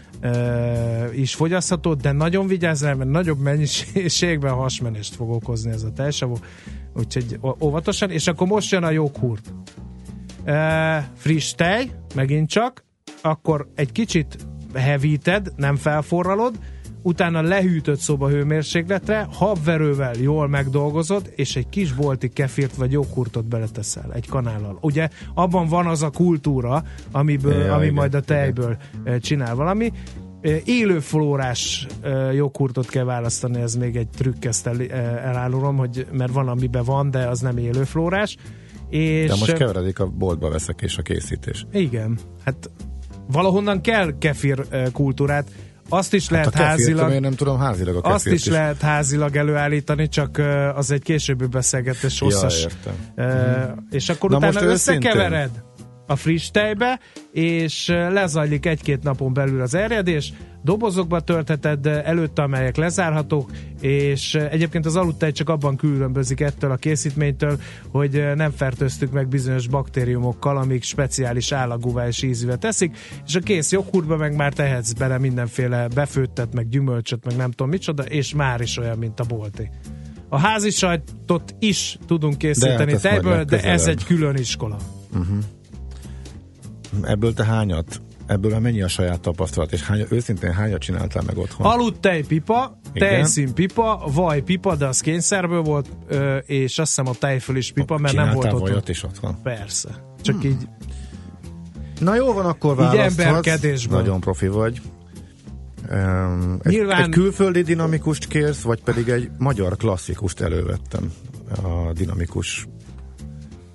is 1.15 1.35
fogyasztható, 1.35 1.95
de 1.95 2.13
nagyon 2.13 2.47
vigyázz 2.47 2.83
mert 2.83 3.05
nagyobb 3.05 3.39
mennyiségben 3.39 4.53
hasmenést 4.53 5.15
fog 5.15 5.31
okozni 5.31 5.71
ez 5.71 5.83
a 5.83 5.93
tejsavó, 5.93 6.39
úgyhogy 6.95 7.39
óvatosan, 7.61 8.11
és 8.11 8.27
akkor 8.27 8.47
most 8.47 8.73
jön 8.73 8.83
a 8.83 8.91
joghurt. 8.91 9.55
Friss 11.15 11.53
tej, 11.53 11.91
megint 12.15 12.49
csak, 12.49 12.85
akkor 13.23 13.69
egy 13.75 13.93
kicsit 13.93 14.37
hevíted, 14.75 15.53
nem 15.57 15.77
felforralod, 15.77 16.59
utána 17.05 17.43
lehűtött 17.43 17.99
szoba 17.99 18.29
hőmérsékletre, 18.29 19.27
habverővel 19.31 20.15
jól 20.15 20.49
megdolgozod, 20.49 21.33
és 21.37 21.57
egy 21.57 21.69
kis 21.69 21.93
bolti 21.93 22.29
kefirt 22.29 22.77
vagy 22.77 22.93
joghurtot 22.93 23.49
beleteszel 23.49 24.13
egy 24.13 24.29
kanállal. 24.29 24.79
Ugye 24.81 25.09
abban 25.35 25.67
van 25.67 25.87
az 25.87 26.03
a 26.03 26.11
kultúra, 26.11 26.85
amiből, 27.13 27.65
ja, 27.65 27.75
ami 27.75 27.83
igen, 27.83 27.95
majd 27.95 28.15
a 28.15 28.21
tejből 28.21 28.77
igen. 29.01 29.21
csinál 29.21 29.55
valami. 29.55 29.93
Élő 30.65 30.99
flórás 30.99 31.87
joghurtot 32.35 32.87
kell 32.87 33.05
választani, 33.05 33.61
ez 33.61 33.75
még 33.75 33.97
egy 33.97 34.09
trükk, 34.09 34.45
ezt 34.45 34.67
el, 34.67 34.83
elárulom, 35.19 35.77
hogy, 35.77 36.07
mert 36.13 36.33
van, 36.33 36.49
amiben 36.49 36.85
van, 36.85 37.11
de 37.11 37.29
az 37.29 37.41
nem 37.41 37.57
élő 37.57 37.85
flórás. 37.85 38.37
És 38.89 39.29
de 39.29 39.37
most 39.39 39.53
keveredik 39.53 39.99
a 39.99 40.07
boltba 40.07 40.51
veszek 40.51 40.81
és 40.83 40.99
a 40.99 41.03
készítés. 41.03 41.67
Igen, 41.73 42.19
hát 42.45 42.71
valahonnan 43.27 43.81
kell 43.81 44.19
kefir 44.19 44.67
kultúrát 44.93 45.51
azt 45.89 46.15
is 46.15 46.29
hát 46.29 46.31
lehet 46.31 46.55
a 46.55 46.63
házilag. 46.63 47.13
Én 47.13 47.21
nem 47.21 47.35
tudom 47.35 47.59
házilag 47.59 48.05
a 48.05 48.13
Azt 48.13 48.27
is, 48.27 48.33
is 48.33 48.47
lehet 48.47 48.81
házilag 48.81 49.37
előállítani, 49.37 50.09
csak 50.09 50.41
az 50.75 50.91
egy 50.91 51.03
későbbi 51.03 51.47
beszélgetés 51.47 52.19
hosszas. 52.19 52.63
Ja, 52.63 52.69
értem. 52.69 53.75
Uh, 53.77 53.85
és 53.91 54.09
akkor 54.09 54.31
Na 54.31 54.37
utána 54.37 54.63
összekevered. 54.63 55.51
Őszintén 55.51 55.73
a 56.07 56.17
friss 56.17 56.51
tejbe, 56.51 57.01
és 57.33 57.87
lezajlik 57.89 58.67
egy-két 58.67 59.03
napon 59.03 59.33
belül 59.33 59.61
az 59.61 59.75
erjedés, 59.75 60.33
dobozokba 60.63 61.21
töltheted 61.21 61.87
előtte, 61.87 62.43
amelyek 62.43 62.77
lezárhatók, 62.77 63.51
és 63.81 64.35
egyébként 64.35 64.87
az 64.87 64.97
aludtej 64.97 65.33
csak 65.33 65.49
abban 65.49 65.77
különbözik 65.77 66.41
ettől 66.41 66.71
a 66.71 66.77
készítménytől, 66.77 67.61
hogy 67.91 68.25
nem 68.35 68.51
fertőztük 68.51 69.13
meg 69.13 69.29
bizonyos 69.29 69.67
baktériumokkal, 69.69 70.57
amik 70.57 70.83
speciális 70.83 71.53
állagúvá 71.53 72.07
és 72.07 72.23
ízűvel 72.23 72.59
teszik, 72.59 72.97
és 73.27 73.35
a 73.35 73.41
kész 73.41 73.73
joghurtba 73.73 74.17
meg 74.17 74.37
már 74.37 74.53
tehetsz 74.53 74.93
bele 74.93 75.19
mindenféle 75.19 75.89
befőttet, 75.95 76.55
meg 76.55 76.69
gyümölcsöt, 76.69 77.25
meg 77.25 77.37
nem 77.37 77.51
tudom 77.51 77.69
micsoda, 77.69 78.03
és 78.03 78.35
már 78.35 78.61
is 78.61 78.79
olyan, 78.79 78.99
mint 78.99 79.21
a 79.21 79.25
bolti. 79.25 79.71
A 80.29 80.39
házi 80.39 80.71
sajtot 80.71 81.55
is 81.59 81.99
tudunk 82.07 82.39
készíteni 82.39 82.85
de 82.85 82.93
hát 82.93 83.03
tejből, 83.03 83.45
de 83.45 83.63
ez 83.63 83.87
egy 83.87 84.05
külön 84.05 84.35
iskola. 84.37 84.77
Uh-huh. 85.13 85.39
Ebből 87.03 87.35
te 87.35 87.45
hányat 87.45 88.01
ebből 88.27 88.59
mennyi 88.59 88.83
a 88.83 88.89
saját 88.89 89.21
tapasztalat, 89.21 89.73
és 89.73 89.83
hány, 89.83 90.07
őszintén 90.11 90.53
hányat 90.53 90.81
csináltál 90.81 91.23
meg 91.27 91.39
otthon? 91.39 91.67
Aludt 91.67 92.01
tejpipa, 92.01 92.79
tejszínpipa, 92.93 94.03
vajpipa, 94.15 94.77
de 94.77 94.87
az 94.87 95.01
kényszerből 95.01 95.63
volt, 95.63 95.89
és 96.47 96.79
azt 96.79 96.89
hiszem 96.89 97.07
a 97.07 97.15
tejföl 97.19 97.57
is 97.57 97.73
pipa, 97.73 97.99
mert 97.99 98.15
nem 98.15 98.31
volt 98.31 98.53
otthon. 98.53 98.83
is 98.87 99.03
otthon? 99.03 99.43
Persze. 99.43 99.89
Csak 100.23 100.41
hmm. 100.41 100.51
így 100.51 100.69
Na 102.01 102.15
jó 102.15 102.33
van, 102.33 102.47
akkor 102.47 102.77
választhatsz. 102.77 103.87
Nagyon 103.87 104.21
profi 104.21 104.47
vagy. 104.49 104.81
Um, 105.91 106.59
egy, 106.63 106.73
Nyilván... 106.73 107.03
egy 107.03 107.09
külföldi 107.09 107.63
dinamikust 107.63 108.27
kérsz, 108.27 108.61
vagy 108.61 108.83
pedig 108.83 109.09
egy 109.09 109.31
magyar 109.39 109.77
klasszikust 109.77 110.41
elővettem. 110.41 111.13
A 111.63 111.93
dinamikus 111.93 112.67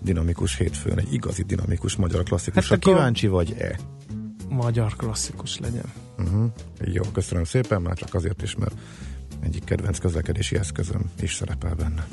dinamikus 0.02 0.58
hétfőn, 0.58 1.00
egy 1.00 1.14
igazi 1.14 1.44
dinamikus 1.44 1.96
magyar 1.96 2.24
klasszikus. 2.24 2.70
Hát 2.70 2.80
kíváncsi 2.80 3.28
vagy-e? 3.28 3.80
Magyar 4.50 4.96
klasszikus 4.96 5.60
legyen. 5.60 5.94
Uh-huh. 6.18 6.46
Jó, 6.82 7.04
köszönöm 7.14 7.44
szépen, 7.44 7.82
már 7.82 7.96
csak 7.96 8.14
azért 8.14 8.42
is, 8.42 8.56
mert 8.56 8.76
egyik 9.44 9.64
kedvenc 9.64 10.00
közlekedési 10.00 10.58
eszközöm 10.58 11.12
is 11.22 11.36
szerepel 11.36 11.76
benne. 11.76 12.08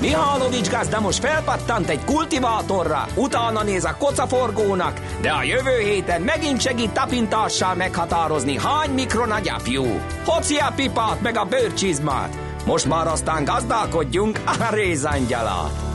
Mihálovics 0.00 0.70
gazda 0.70 1.00
most 1.00 1.18
felpattant 1.18 1.88
egy 1.88 2.04
kultivátorra, 2.04 3.06
utána 3.16 3.62
néz 3.62 3.84
a 3.84 3.96
kocaforgónak, 3.98 5.00
de 5.20 5.30
a 5.30 5.42
jövő 5.42 5.78
héten 5.78 6.22
megint 6.22 6.60
segít 6.60 6.90
tapintással 6.90 7.74
meghatározni, 7.74 8.58
hány 8.58 8.90
mikron 8.90 9.30
a 9.30 9.40
gyapjú. 9.40 9.84
Hoci 10.24 10.56
a 10.56 10.72
pipát 10.76 11.20
meg 11.20 11.36
a 11.36 11.44
bőrcsizmát, 11.44 12.51
most 12.66 12.88
már 12.88 13.06
aztán 13.06 13.44
gazdálkodjunk 13.44 14.40
a 14.46 14.74
rézangyalat. 14.74 15.91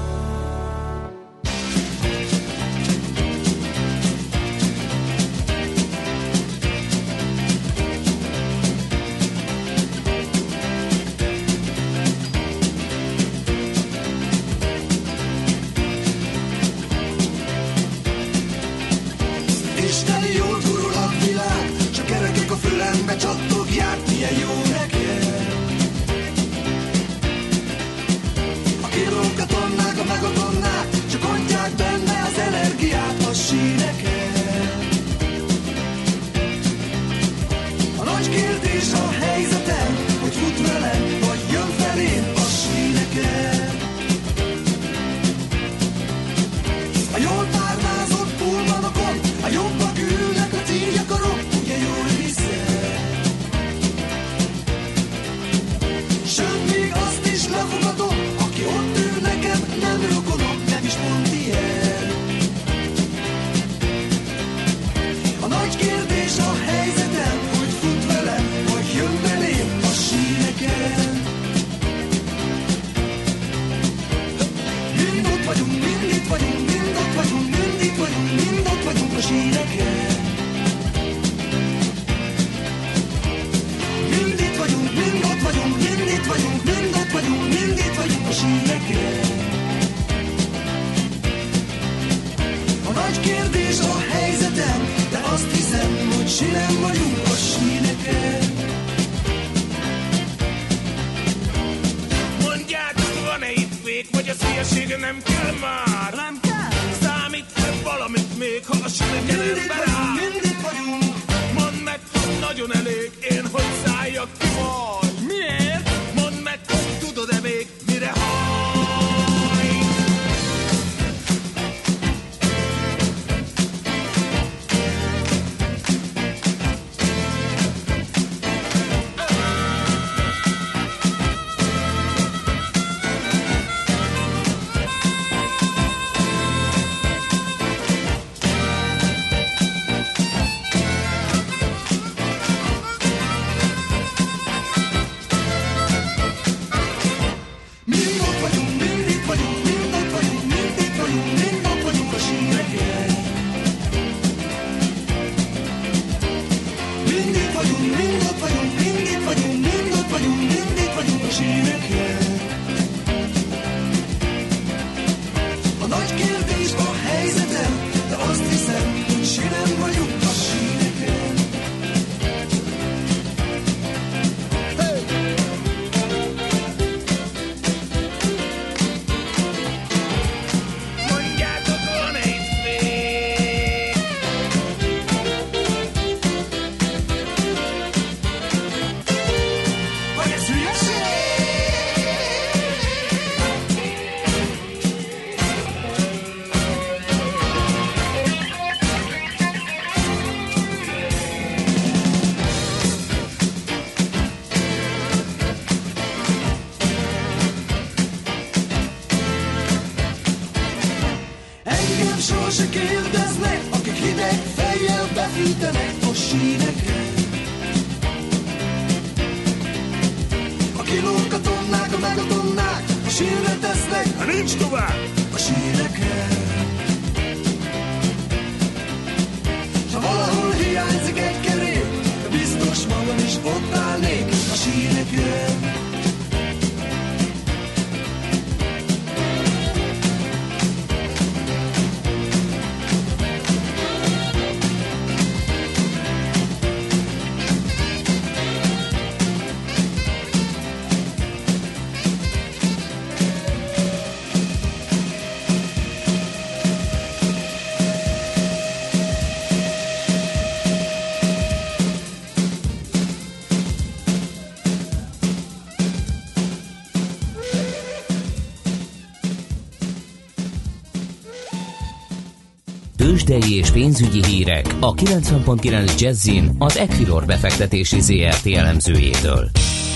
Tőzsdei 273.40 273.58
és 273.58 273.72
pénzügyi 273.72 274.26
hírek 274.26 274.66
a 274.80 274.94
90.9 274.94 276.00
Jazzin 276.00 276.50
az 276.60 276.78
Equilor 276.78 277.26
befektetési 277.26 278.00
ZRT 278.00 278.46
elemzőjétől. 278.56 279.50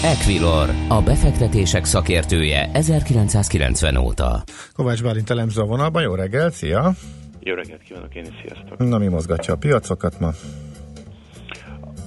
Equilor, 0.04 0.70
a 0.90 1.02
befektetések 1.02 1.86
szakértője 1.86 2.70
1990 2.74 3.98
óta. 3.98 4.44
Kovács 4.76 5.04
Bálint 5.04 5.30
elemző 5.30 5.62
a 5.62 5.66
vonalban, 5.66 6.02
jó 6.02 6.16
reggel, 6.16 6.50
szia! 6.52 6.92
Jó 7.40 7.54
reggelt 7.54 7.82
kívánok 7.82 8.16
én 8.16 8.24
is, 8.24 8.34
sziasztok! 8.42 8.78
Na 8.78 8.98
mi 8.98 9.08
mozgatja 9.08 9.54
a 9.54 9.58
piacokat 9.58 10.20
ma? 10.20 10.30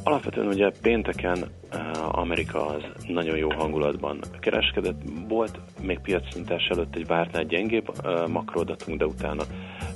Alapvetően 0.02 0.46
ugye 0.46 0.70
pénteken 0.82 1.38
uh, 1.38 2.18
Amerika 2.18 2.66
az 2.66 2.82
nagyon 3.08 3.36
jó 3.36 3.50
hangulatban 3.52 4.20
kereskedett. 4.40 5.00
Volt 5.28 5.58
még 5.82 5.98
piacnyitás 6.00 6.66
előtt 6.70 6.96
egy 6.96 7.06
vártnál 7.06 7.44
gyengébb 7.44 7.88
uh, 7.88 8.28
makroadatunk, 8.28 8.98
de 8.98 9.06
utána 9.06 9.42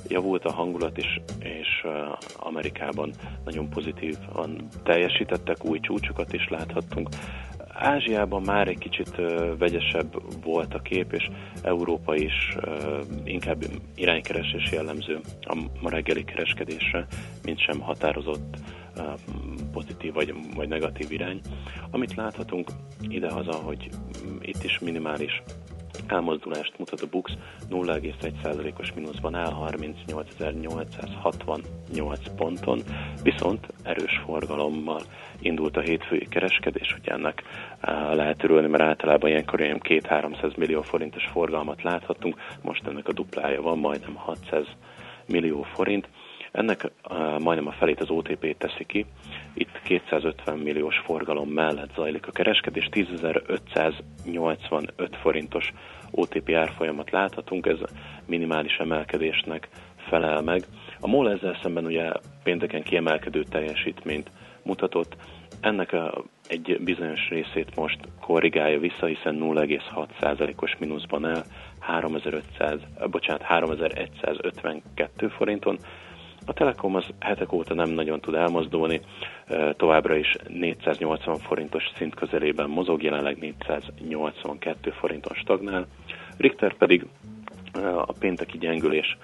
javult 0.07 0.45
a 0.45 0.51
hangulat, 0.51 0.97
és, 0.97 1.19
és 1.39 1.87
Amerikában 2.37 3.11
nagyon 3.45 3.69
pozitívan 3.69 4.67
teljesítettek, 4.83 5.65
új 5.65 5.79
csúcsokat 5.79 6.33
is 6.33 6.47
láthattunk. 6.49 7.09
Ázsiában 7.73 8.41
már 8.41 8.67
egy 8.67 8.77
kicsit 8.77 9.15
vegyesebb 9.57 10.21
volt 10.43 10.73
a 10.73 10.79
kép, 10.79 11.13
és 11.13 11.29
Európa 11.61 12.15
is 12.15 12.55
inkább 13.23 13.63
iránykeresés 13.95 14.71
jellemző 14.71 15.19
a 15.41 15.57
ma 15.81 15.89
reggeli 15.89 16.23
kereskedésre, 16.23 17.05
mint 17.43 17.59
sem 17.59 17.79
határozott 17.79 18.57
pozitív 19.71 20.13
vagy, 20.13 20.33
vagy 20.55 20.67
negatív 20.67 21.11
irány. 21.11 21.41
Amit 21.91 22.15
láthatunk 22.15 22.69
idehaza, 23.07 23.53
hogy 23.53 23.89
itt 24.41 24.63
is 24.63 24.79
minimális 24.79 25.41
elmozdulást 26.07 26.77
mutat 26.77 27.01
a 27.01 27.07
BUX 27.07 27.31
0,1%-os 27.69 28.93
mínuszban 28.93 29.35
áll 29.35 29.53
38.868 29.71 32.17
ponton, 32.35 32.81
viszont 33.23 33.67
erős 33.83 34.21
forgalommal 34.25 35.01
indult 35.39 35.77
a 35.77 35.81
hétfői 35.81 36.27
kereskedés, 36.29 36.91
hogy 36.91 37.09
ennek 37.09 37.43
lehet 38.13 38.43
örülni, 38.43 38.67
mert 38.67 38.83
általában 38.83 39.29
ilyenkor 39.29 39.61
olyan 39.61 39.79
2-300 39.83 40.57
millió 40.57 40.81
forintos 40.81 41.25
forgalmat 41.25 41.83
láthatunk, 41.83 42.35
most 42.61 42.87
ennek 42.87 43.07
a 43.07 43.13
duplája 43.13 43.61
van, 43.61 43.77
majdnem 43.77 44.15
600 44.15 44.65
millió 45.27 45.61
forint. 45.61 46.07
Ennek 46.51 46.91
uh, 47.09 47.39
majdnem 47.39 47.67
a 47.67 47.71
felét 47.71 48.01
az 48.01 48.09
OTP 48.09 48.57
teszi 48.57 48.85
ki. 48.85 49.05
Itt 49.53 49.81
250 49.83 50.57
milliós 50.57 50.97
forgalom 50.97 51.49
mellett 51.49 51.93
zajlik 51.95 52.27
a 52.27 52.31
kereskedés, 52.31 52.89
10.585 52.91 55.09
forintos 55.21 55.73
OTP 56.11 56.49
árfolyamat 56.49 57.11
láthatunk, 57.11 57.65
ez 57.65 57.77
minimális 58.25 58.77
emelkedésnek 58.77 59.69
felel 60.09 60.41
meg. 60.41 60.63
A 60.99 61.07
MOL 61.07 61.31
ezzel 61.31 61.59
szemben 61.61 61.85
ugye 61.85 62.11
pénteken 62.43 62.83
kiemelkedő 62.83 63.43
teljesítményt 63.43 64.31
mutatott, 64.63 65.15
ennek 65.61 65.93
a, 65.93 66.23
egy 66.47 66.79
bizonyos 66.83 67.29
részét 67.29 67.75
most 67.75 67.99
korrigálja 68.21 68.79
vissza, 68.79 69.05
hiszen 69.05 69.37
0,6%-os 69.41 70.75
mínuszban 70.79 71.25
el 71.25 71.43
3500, 71.79 72.79
bocsánat, 73.11 73.41
3152 73.41 75.27
forinton, 75.27 75.77
a 76.49 76.53
Telekom 76.53 76.95
az 76.95 77.05
hetek 77.19 77.53
óta 77.53 77.73
nem 77.73 77.89
nagyon 77.89 78.19
tud 78.19 78.33
elmozdulni, 78.33 79.01
továbbra 79.77 80.15
is 80.15 80.35
480 80.47 81.37
forintos 81.37 81.83
szint 81.97 82.15
közelében 82.15 82.69
mozog, 82.69 83.03
jelenleg 83.03 83.37
482 83.37 84.91
forinton 84.91 85.33
stagnál. 85.35 85.87
Richter 86.37 86.77
pedig 86.77 87.05
a 88.05 88.13
pénteki 88.19 88.57
gyengülés 88.57 89.17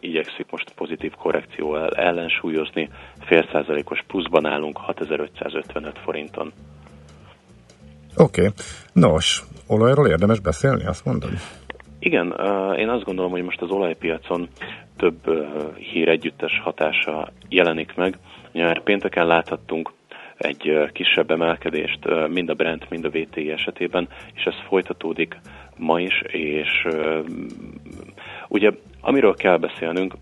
igyekszik 0.00 0.50
most 0.50 0.72
pozitív 0.74 1.12
korrekcióval 1.12 1.90
ellensúlyozni, 1.90 2.88
fél 3.20 3.48
százalékos 3.52 4.04
pluszban 4.06 4.46
állunk 4.46 4.76
6555 4.76 5.98
forinton. 5.98 6.52
Oké, 8.16 8.40
okay. 8.40 8.52
nos, 8.92 9.42
olajról 9.66 10.08
érdemes 10.08 10.40
beszélni, 10.40 10.84
azt 10.86 11.04
mondod? 11.04 11.30
Igen, 12.06 12.34
én 12.78 12.88
azt 12.88 13.04
gondolom, 13.04 13.30
hogy 13.30 13.42
most 13.42 13.60
az 13.60 13.70
olajpiacon 13.70 14.48
több 14.96 15.18
hír 15.78 16.08
együttes 16.08 16.60
hatása 16.62 17.28
jelenik 17.48 17.94
meg. 17.94 18.18
Már 18.52 18.82
pénteken 18.82 19.26
láthattunk 19.26 19.92
egy 20.36 20.88
kisebb 20.92 21.30
emelkedést 21.30 21.98
mind 22.28 22.48
a 22.48 22.54
Brent, 22.54 22.90
mind 22.90 23.04
a 23.04 23.10
VTI 23.10 23.50
esetében, 23.50 24.08
és 24.34 24.44
ez 24.44 24.54
folytatódik 24.68 25.38
ma 25.76 26.00
is, 26.00 26.22
és 26.26 26.86
ugye 28.48 28.70
amiről 29.00 29.34
kell 29.34 29.56
beszélnünk, 29.56 30.14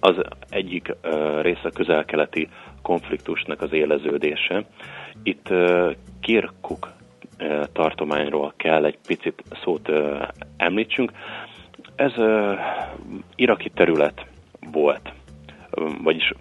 az 0.00 0.14
egyik 0.48 0.94
része 1.40 1.70
közel-keleti 1.74 2.48
konfliktusnak 2.82 3.62
az 3.62 3.72
éleződése. 3.72 4.64
Itt 5.22 5.48
Kirkuk 6.20 6.88
tartományról 7.72 8.52
kell 8.56 8.84
egy 8.84 8.98
picit 9.06 9.42
szót 9.64 9.90
említsünk. 10.56 11.12
Ez 11.94 12.12
iraki 13.34 13.70
terület 13.70 14.26
volt, 14.72 15.12
vagyis 16.02 16.32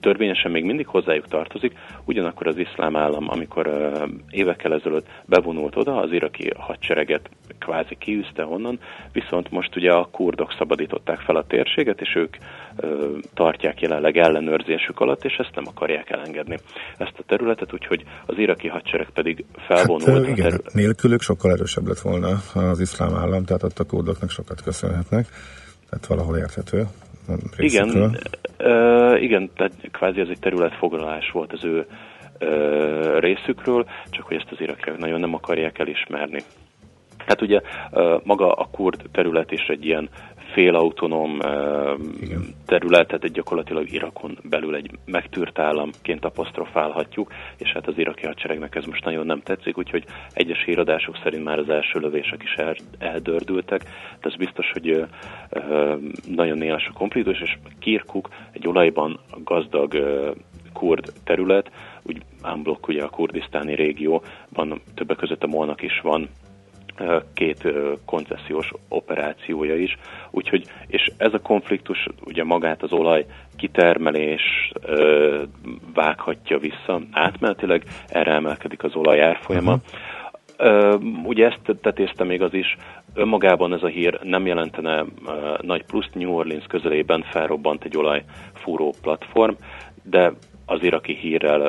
törvényesen 0.00 0.50
még 0.50 0.64
mindig 0.64 0.86
hozzájuk 0.86 1.28
tartozik, 1.28 1.72
ugyanakkor 2.04 2.46
az 2.46 2.56
iszlám 2.56 2.96
állam, 2.96 3.28
amikor 3.28 3.92
évekkel 4.30 4.74
ezelőtt 4.74 5.06
bevonult 5.24 5.76
oda, 5.76 5.96
az 5.96 6.12
iraki 6.12 6.50
hadsereget 6.56 7.30
kvázi 7.58 7.96
kiűzte 7.98 8.46
onnan, 8.46 8.78
viszont 9.12 9.50
most 9.50 9.76
ugye 9.76 9.92
a 9.92 10.08
kurdok 10.10 10.54
szabadították 10.58 11.18
fel 11.18 11.36
a 11.36 11.46
térséget, 11.46 12.00
és 12.00 12.14
ők 12.14 12.36
tartják 13.34 13.80
jelenleg 13.80 14.16
ellenőrzésük 14.16 15.00
alatt, 15.00 15.24
és 15.24 15.36
ezt 15.36 15.54
nem 15.54 15.64
akarják 15.66 16.10
elengedni 16.10 16.58
ezt 16.98 17.18
a 17.18 17.22
területet, 17.26 17.72
úgyhogy 17.72 18.04
az 18.26 18.38
iraki 18.38 18.68
hadsereg 18.68 19.10
pedig 19.10 19.44
felvonult. 19.66 20.04
Hát, 20.04 20.22
igen, 20.22 20.34
terület. 20.34 20.72
nélkülük 20.72 21.20
sokkal 21.20 21.50
erősebb 21.50 21.86
lett 21.86 22.00
volna 22.00 22.42
az 22.54 22.80
iszlám 22.80 23.14
állam, 23.14 23.44
tehát 23.44 23.62
ott 23.62 23.78
a 23.78 23.84
kurdoknak 23.84 24.30
sokat 24.30 24.62
köszönhetnek, 24.62 25.26
tehát 25.90 26.06
valahol 26.06 26.36
érthető. 26.36 26.86
Igen, 27.56 28.16
uh, 28.58 29.22
igen, 29.22 29.50
tehát 29.56 29.72
kvázi 29.92 30.20
ez 30.20 30.28
egy 30.28 30.38
területfoglalás 30.40 31.30
volt 31.30 31.52
az 31.52 31.64
ő 31.64 31.86
uh, 32.40 33.18
részükről, 33.18 33.86
csak 34.10 34.26
hogy 34.26 34.36
ezt 34.36 34.50
az 34.50 34.60
irakiak 34.60 34.98
nagyon 34.98 35.20
nem 35.20 35.34
akarják 35.34 35.78
elismerni. 35.78 36.42
Hát 37.26 37.42
ugye 37.42 37.60
maga 38.22 38.52
a 38.52 38.68
kurd 38.70 39.02
terület 39.12 39.50
is 39.50 39.66
egy 39.68 39.86
ilyen 39.86 40.08
félautonóm 40.52 41.38
terület, 42.66 43.06
tehát 43.06 43.24
egy 43.24 43.32
gyakorlatilag 43.32 43.92
Irakon 43.92 44.38
belül 44.42 44.74
egy 44.74 44.90
megtűrt 45.04 45.58
államként 45.58 46.24
apostrofálhatjuk, 46.24 47.32
és 47.56 47.72
hát 47.72 47.86
az 47.86 47.98
iraki 47.98 48.26
hadseregnek 48.26 48.74
ez 48.74 48.84
most 48.84 49.04
nagyon 49.04 49.26
nem 49.26 49.40
tetszik, 49.40 49.78
úgyhogy 49.78 50.04
egyes 50.32 50.64
híradások 50.64 51.18
szerint 51.22 51.44
már 51.44 51.58
az 51.58 51.68
első 51.68 51.98
lövések 51.98 52.42
is 52.42 52.54
el, 52.54 52.74
eldördültek, 52.98 53.82
de 54.20 54.28
ez 54.28 54.36
biztos, 54.36 54.70
hogy 54.72 55.04
nagyon 56.28 56.62
éles 56.62 56.86
a 56.86 56.98
konfliktus, 56.98 57.40
és 57.40 57.58
Kirkuk 57.78 58.28
egy 58.52 58.66
olajban 58.66 59.20
gazdag 59.44 59.94
kurd 60.72 61.12
terület, 61.24 61.70
úgy 62.02 62.22
ámblok 62.42 62.88
ugye 62.88 63.02
a 63.02 63.08
kurdisztáni 63.08 63.74
régió, 63.74 64.22
van 64.48 64.80
többek 64.94 65.16
között 65.16 65.42
a 65.42 65.46
Molnak 65.46 65.82
is 65.82 66.00
van 66.02 66.28
két 67.34 67.72
koncesziós 68.06 68.72
operációja 68.88 69.76
is. 69.76 69.96
Úgyhogy, 70.30 70.64
és 70.86 71.10
ez 71.16 71.34
a 71.34 71.42
konfliktus 71.42 72.06
ugye 72.24 72.44
magát 72.44 72.82
az 72.82 72.92
olaj 72.92 73.26
kitermelés 73.56 74.72
vághatja 75.94 76.58
vissza 76.58 77.00
átmenetileg, 77.10 77.82
erre 78.08 78.32
emelkedik 78.32 78.84
az 78.84 78.94
olaj 78.94 79.22
árfolyama. 79.22 79.72
Uh-huh. 79.72 81.24
Ugye 81.24 81.46
ezt 81.46 81.80
tetézte 81.80 82.24
még 82.24 82.42
az 82.42 82.54
is, 82.54 82.76
önmagában 83.14 83.74
ez 83.74 83.82
a 83.82 83.86
hír 83.86 84.20
nem 84.22 84.46
jelentene 84.46 85.04
nagy 85.60 85.84
plusz, 85.84 86.10
New 86.12 86.32
Orleans 86.32 86.64
közelében 86.66 87.22
felrobbant 87.22 87.84
egy 87.84 87.96
olajfúró 87.96 88.94
platform, 89.02 89.54
de 90.02 90.32
az 90.66 90.82
iraki 90.82 91.14
hírrel 91.14 91.60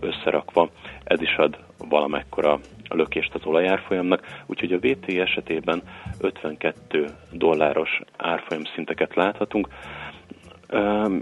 összerakva 0.00 0.70
ez 1.04 1.20
is 1.20 1.36
ad 1.36 1.58
valamekkora 1.78 2.58
lökést 2.88 3.34
az 3.34 3.44
olajárfolyamnak, 3.44 4.42
úgyhogy 4.46 4.72
a 4.72 4.78
VT 4.78 5.08
esetében 5.08 5.82
52 6.20 7.06
dolláros 7.30 8.00
árfolyam 8.16 8.62
szinteket 8.74 9.14
láthatunk. 9.14 9.68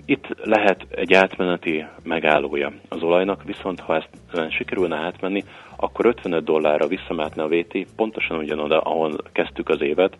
Itt 0.04 0.26
lehet 0.42 0.86
egy 0.90 1.14
átmeneti 1.14 1.84
megállója 2.02 2.72
az 2.88 3.02
olajnak, 3.02 3.44
viszont 3.44 3.80
ha 3.80 3.94
ezt 3.94 4.08
sikerülne 4.50 4.96
átmenni, 4.96 5.42
akkor 5.76 6.06
55 6.06 6.44
dollárra 6.44 6.86
visszamehetne 6.86 7.42
a 7.42 7.48
VT, 7.48 7.86
pontosan 7.96 8.36
ugyanoda, 8.36 8.80
ahol 8.80 9.16
kezdtük 9.32 9.68
az 9.68 9.80
évet, 9.80 10.16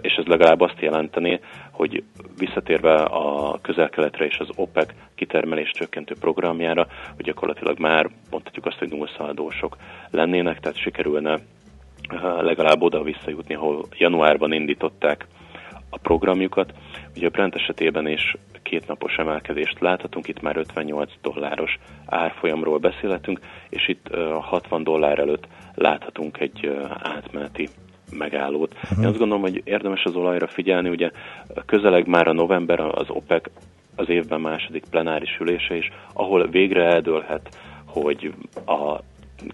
és 0.00 0.14
ez 0.14 0.24
legalább 0.24 0.60
azt 0.60 0.80
jelenteni, 0.80 1.40
hogy 1.70 2.02
visszatérve 2.38 2.94
a 2.94 3.58
közel-keletre 3.62 4.24
és 4.24 4.38
az 4.38 4.48
OPEC 4.54 4.88
kitermelés 5.14 5.70
csökkentő 5.70 6.14
programjára, 6.20 6.86
hogy 7.16 7.24
gyakorlatilag 7.24 7.78
már 7.78 8.10
mondhatjuk 8.30 8.66
azt, 8.66 8.78
hogy 8.78 8.90
nullszaldósok 8.90 9.76
lennének, 10.10 10.60
tehát 10.60 10.78
sikerülne 10.78 11.38
legalább 12.40 12.82
oda 12.82 13.02
visszajutni, 13.02 13.54
ahol 13.54 13.84
januárban 13.98 14.52
indították 14.52 15.26
a 15.90 15.98
programjukat. 15.98 16.72
Ugye 17.16 17.26
a 17.26 17.30
Brent 17.30 17.54
esetében 17.54 18.06
is 18.06 18.36
két 18.62 18.86
napos 18.86 19.16
emelkedést 19.16 19.80
láthatunk, 19.80 20.28
itt 20.28 20.40
már 20.40 20.56
58 20.56 21.12
dolláros 21.22 21.78
árfolyamról 22.06 22.78
beszélhetünk, 22.78 23.40
és 23.68 23.88
itt 23.88 24.14
60 24.40 24.82
dollár 24.84 25.18
előtt 25.18 25.46
láthatunk 25.74 26.40
egy 26.40 26.76
átmeneti 27.02 27.68
megállót. 28.18 28.74
Uh-huh. 28.74 28.98
Én 28.98 29.08
azt 29.08 29.18
gondolom, 29.18 29.42
hogy 29.42 29.60
érdemes 29.64 30.04
az 30.04 30.14
olajra 30.14 30.46
figyelni, 30.46 30.88
ugye 30.88 31.10
közeleg 31.66 32.06
már 32.06 32.28
a 32.28 32.32
november 32.32 32.80
az 32.80 33.10
OPEC 33.10 33.44
az 33.96 34.08
évben 34.08 34.40
második 34.40 34.84
plenáris 34.90 35.38
ülése 35.40 35.76
is, 35.76 35.90
ahol 36.12 36.46
végre 36.46 36.84
eldőlhet, 36.84 37.58
hogy 37.86 38.32
a 38.66 38.98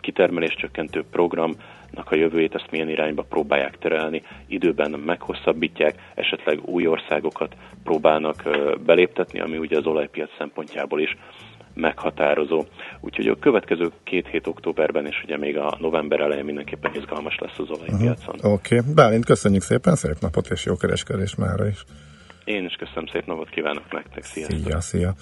kitermelés 0.00 0.54
csökkentő 0.54 1.04
programnak 1.10 2.10
a 2.10 2.14
jövőjét 2.14 2.54
ezt 2.54 2.70
milyen 2.70 2.88
irányba 2.88 3.22
próbálják 3.22 3.78
terelni, 3.78 4.22
időben 4.46 4.90
meghosszabbítják, 4.90 5.94
esetleg 6.14 6.60
új 6.64 6.86
országokat 6.86 7.56
próbálnak 7.84 8.42
beléptetni, 8.84 9.40
ami 9.40 9.58
ugye 9.58 9.76
az 9.76 9.86
olajpiac 9.86 10.30
szempontjából 10.38 11.00
is 11.00 11.16
meghatározó. 11.74 12.64
Úgyhogy 13.00 13.26
a 13.26 13.38
következő 13.38 13.90
két 14.04 14.26
hét 14.26 14.46
októberben 14.46 15.06
és 15.06 15.22
ugye 15.24 15.36
még 15.38 15.56
a 15.56 15.76
november 15.80 16.20
elején 16.20 16.44
mindenképpen 16.44 16.94
izgalmas 16.94 17.38
lesz 17.38 17.58
az 17.58 17.70
olajpiacon. 17.70 18.34
Uh-huh. 18.34 18.52
Oké, 18.52 18.78
okay. 18.78 18.92
Bálint, 18.94 19.24
köszönjük 19.24 19.62
szépen, 19.62 19.94
szép 19.94 20.16
napot 20.20 20.50
és 20.50 20.64
jó 20.64 20.76
kereskedés 20.76 21.34
mára 21.34 21.66
is. 21.66 21.84
Én 22.44 22.64
is 22.64 22.74
köszönöm, 22.74 23.06
szép 23.06 23.26
napot 23.26 23.48
kívánok 23.48 23.92
nektek, 23.92 24.24
sziasztok! 24.24 24.58
Szia, 24.58 24.80
szia! 24.80 25.14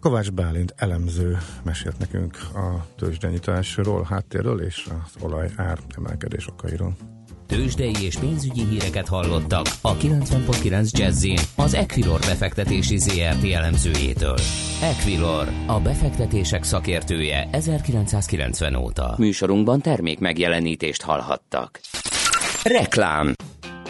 Kovács 0.00 0.32
Bálint 0.32 0.74
elemző 0.76 1.36
mesélt 1.64 1.98
nekünk 1.98 2.36
a 2.54 2.86
tőzsdenyításról, 2.96 4.06
háttérről 4.10 4.60
és 4.60 4.86
az 5.04 5.22
olaj 5.22 5.48
ár 5.56 5.78
emelkedés 5.96 6.48
okairól. 6.48 6.92
Tőzsdei 7.52 7.94
és 8.00 8.16
pénzügyi 8.16 8.64
híreket 8.64 9.08
hallottak 9.08 9.66
a 9.80 9.96
90.9 9.96 10.90
jazz 10.90 11.26
az 11.56 11.74
Equilor 11.74 12.20
befektetési 12.20 12.98
ZRT 12.98 13.44
elemzőjétől. 13.52 14.38
Equilor, 14.82 15.48
a 15.66 15.80
befektetések 15.80 16.62
szakértője 16.62 17.48
1990 17.50 18.74
óta. 18.74 19.14
Műsorunkban 19.18 19.80
termék 19.80 20.18
megjelenítést 20.18 21.02
hallhattak. 21.02 21.80
Reklám 22.62 23.34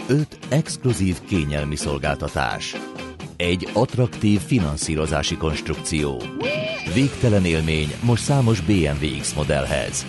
5 0.08 0.38
exkluzív 0.48 1.16
kényelmi 1.28 1.76
szolgáltatás. 1.76 2.76
Egy 3.36 3.68
attraktív 3.72 4.40
finanszírozási 4.40 5.36
konstrukció. 5.36 6.22
Végtelen 6.94 7.44
élmény 7.44 7.92
most 8.04 8.22
számos 8.22 8.60
BMW 8.60 9.18
X 9.20 9.32
modellhez. 9.32 10.06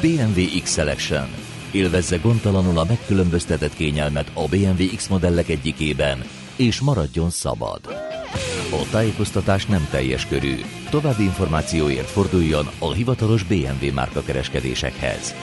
BMW 0.00 0.60
X 0.62 0.72
Selection– 0.72 1.28
Élvezze 1.72 2.16
gondtalanul 2.16 2.78
a 2.78 2.84
megkülönböztetett 2.84 3.74
kényelmet 3.74 4.30
a 4.34 4.48
BMW 4.48 4.96
X 4.96 5.08
modellek 5.08 5.48
egyikében, 5.48 6.24
és 6.56 6.80
maradjon 6.80 7.30
szabad. 7.30 7.80
A 8.70 8.88
tájékoztatás 8.90 9.66
nem 9.66 9.86
teljes 9.90 10.26
körű. 10.26 10.54
További 10.90 11.22
információért 11.22 12.10
forduljon 12.10 12.70
a 12.78 12.92
hivatalos 12.92 13.42
BMW 13.42 13.92
márka 13.94 14.22
kereskedésekhez. 14.22 15.34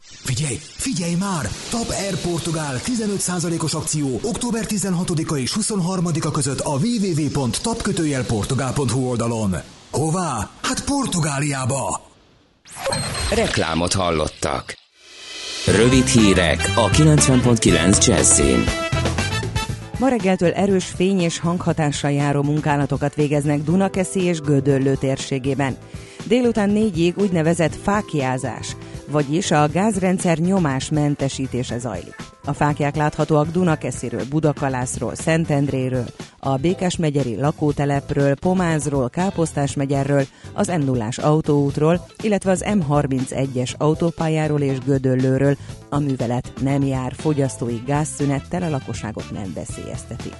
Figyelj, 0.00 0.58
figyelj 0.60 1.14
már! 1.14 1.48
Top 1.70 1.88
Air 1.88 2.20
Portugál 2.20 2.80
15%-os 2.84 3.74
akció 3.74 4.20
október 4.22 4.64
16-a 4.68 5.36
és 5.36 5.56
23-a 5.60 6.30
között 6.30 6.60
a 6.60 6.76
www.tapkötőjelportugál.hu 6.76 9.08
oldalon. 9.08 9.54
Hová? 9.90 10.50
Hát 10.62 10.84
Portugáliába! 10.84 12.07
Reklámot 13.34 13.92
hallottak. 13.92 14.74
Rövid 15.66 16.06
hírek 16.06 16.72
a 16.74 16.88
90.9 16.88 18.06
Jazzin. 18.06 18.64
Ma 19.98 20.08
reggeltől 20.08 20.52
erős 20.52 20.84
fény 20.84 21.20
és 21.20 21.38
hanghatással 21.38 22.10
járó 22.10 22.42
munkálatokat 22.42 23.14
végeznek 23.14 23.62
Dunakeszi 23.62 24.22
és 24.22 24.40
Gödöllő 24.40 24.94
térségében. 24.94 25.76
Délután 26.24 26.70
négyig 26.70 27.18
úgynevezett 27.18 27.74
fákiázás, 27.82 28.76
vagyis 29.10 29.50
a 29.50 29.68
gázrendszer 29.68 30.38
nyomás 30.38 30.90
mentesítése 30.90 31.78
zajlik. 31.78 32.16
A 32.44 32.52
fákják 32.52 32.96
láthatóak 32.96 33.50
Dunakesziről, 33.50 34.24
Budakalászról, 34.28 35.14
Szentendréről, 35.14 36.04
a 36.38 36.56
Békás 36.56 36.96
megyeri 36.96 37.36
lakótelepről, 37.36 38.34
Pomázról, 38.34 39.08
Káposztás 39.08 39.74
megyerről, 39.74 40.24
az 40.52 40.66
m 40.66 40.84
0 40.84 41.08
autóútról, 41.16 42.06
illetve 42.22 42.50
az 42.50 42.64
M31-es 42.66 43.76
autópályáról 43.76 44.60
és 44.60 44.78
Gödöllőről. 44.78 45.56
A 45.88 45.98
művelet 45.98 46.52
nem 46.60 46.82
jár 46.82 47.12
fogyasztói 47.16 47.82
gázszünettel, 47.86 48.62
a 48.62 48.70
lakosságot 48.70 49.30
nem 49.32 49.52
veszélyezteti. 49.54 50.30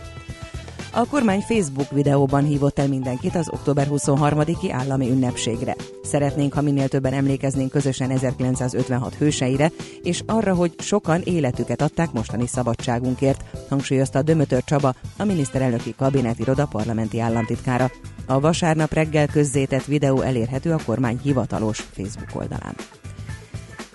A 0.93 1.07
kormány 1.07 1.41
Facebook 1.41 1.91
videóban 1.91 2.45
hívott 2.45 2.79
el 2.79 2.89
mindenkit 2.89 3.35
az 3.35 3.49
október 3.51 3.87
23-i 3.91 4.69
állami 4.73 5.11
ünnepségre. 5.11 5.77
Szeretnénk, 6.03 6.53
ha 6.53 6.63
minél 6.63 6.89
többen 6.89 7.13
emlékeznénk 7.13 7.71
közösen 7.71 8.11
1956 8.11 9.15
hőseire, 9.15 9.71
és 10.03 10.23
arra, 10.27 10.55
hogy 10.55 10.75
sokan 10.79 11.21
életüket 11.21 11.83
adták 11.83 12.13
mostani 12.13 12.47
szabadságunkért, 12.47 13.45
hangsúlyozta 13.69 14.23
Dömötör 14.23 14.65
Csaba, 14.65 14.95
a 15.17 15.25
miniszterelnöki 15.25 15.95
kabinetiroda 15.97 16.67
parlamenti 16.67 17.21
államtitkára. 17.21 17.91
A 18.27 18.41
vasárnap 18.41 18.93
reggel 18.93 19.27
közzétett 19.27 19.85
videó 19.85 20.21
elérhető 20.21 20.73
a 20.73 20.81
kormány 20.85 21.19
hivatalos 21.23 21.79
Facebook 21.79 22.31
oldalán. 22.35 22.75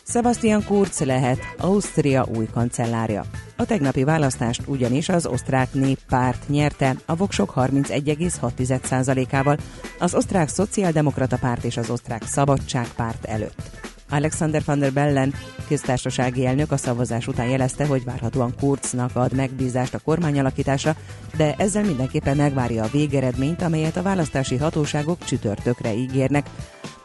Sebastian 0.08 0.66
Kurz 0.66 1.00
lehet 1.00 1.40
Ausztria 1.58 2.26
új 2.36 2.48
kancellárja. 2.54 3.24
A 3.58 3.66
tegnapi 3.66 4.04
választást 4.04 4.62
ugyanis 4.66 5.10
az 5.10 5.26
osztrák 5.26 5.74
néppárt 5.74 6.48
nyerte 6.48 6.96
a 7.06 7.16
voksok 7.16 7.54
31,6%-ával, 7.56 9.58
az 10.00 10.16
osztrák 10.16 10.50
szociáldemokrata 10.50 11.38
párt 11.38 11.64
és 11.64 11.78
az 11.78 11.90
osztrák 11.90 12.24
szabadságpárt 12.24 13.26
előtt. 13.26 13.93
Alexander 14.14 14.62
van 14.66 14.80
der 14.80 14.94
Bellen, 14.94 15.34
köztársasági 15.68 16.46
elnök 16.46 16.72
a 16.72 16.78
szavazás 16.78 17.28
után 17.28 17.48
jelezte, 17.48 17.86
hogy 17.86 18.04
várhatóan 18.04 18.54
Kurznak 18.60 19.16
ad 19.16 19.34
megbízást 19.36 19.94
a 19.94 20.00
kormányalakításra, 20.00 20.96
de 21.38 21.56
ezzel 21.58 21.84
mindenképpen 21.84 22.36
megvárja 22.38 22.84
a 22.84 22.90
végeredményt, 22.92 23.62
amelyet 23.62 23.98
a 23.98 24.02
választási 24.02 24.58
hatóságok 24.58 25.24
csütörtökre 25.24 25.94
ígérnek. 25.94 26.50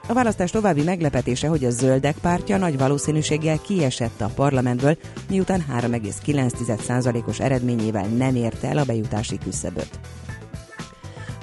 A 0.09 0.13
választás 0.13 0.51
további 0.51 0.83
meglepetése, 0.83 1.49
hogy 1.49 1.65
a 1.65 1.71
zöldek 1.71 2.17
pártja 2.19 2.57
nagy 2.57 2.79
valószínűséggel 2.79 3.59
kiesett 3.59 4.21
a 4.21 4.31
parlamentből, 4.35 4.97
miután 5.29 5.65
3,9%-os 5.81 7.41
eredményével 7.41 8.07
nem 8.07 8.35
érte 8.35 8.69
el 8.69 8.79
a 8.79 8.85
bejutási 8.85 9.39
küszöböt 9.39 9.99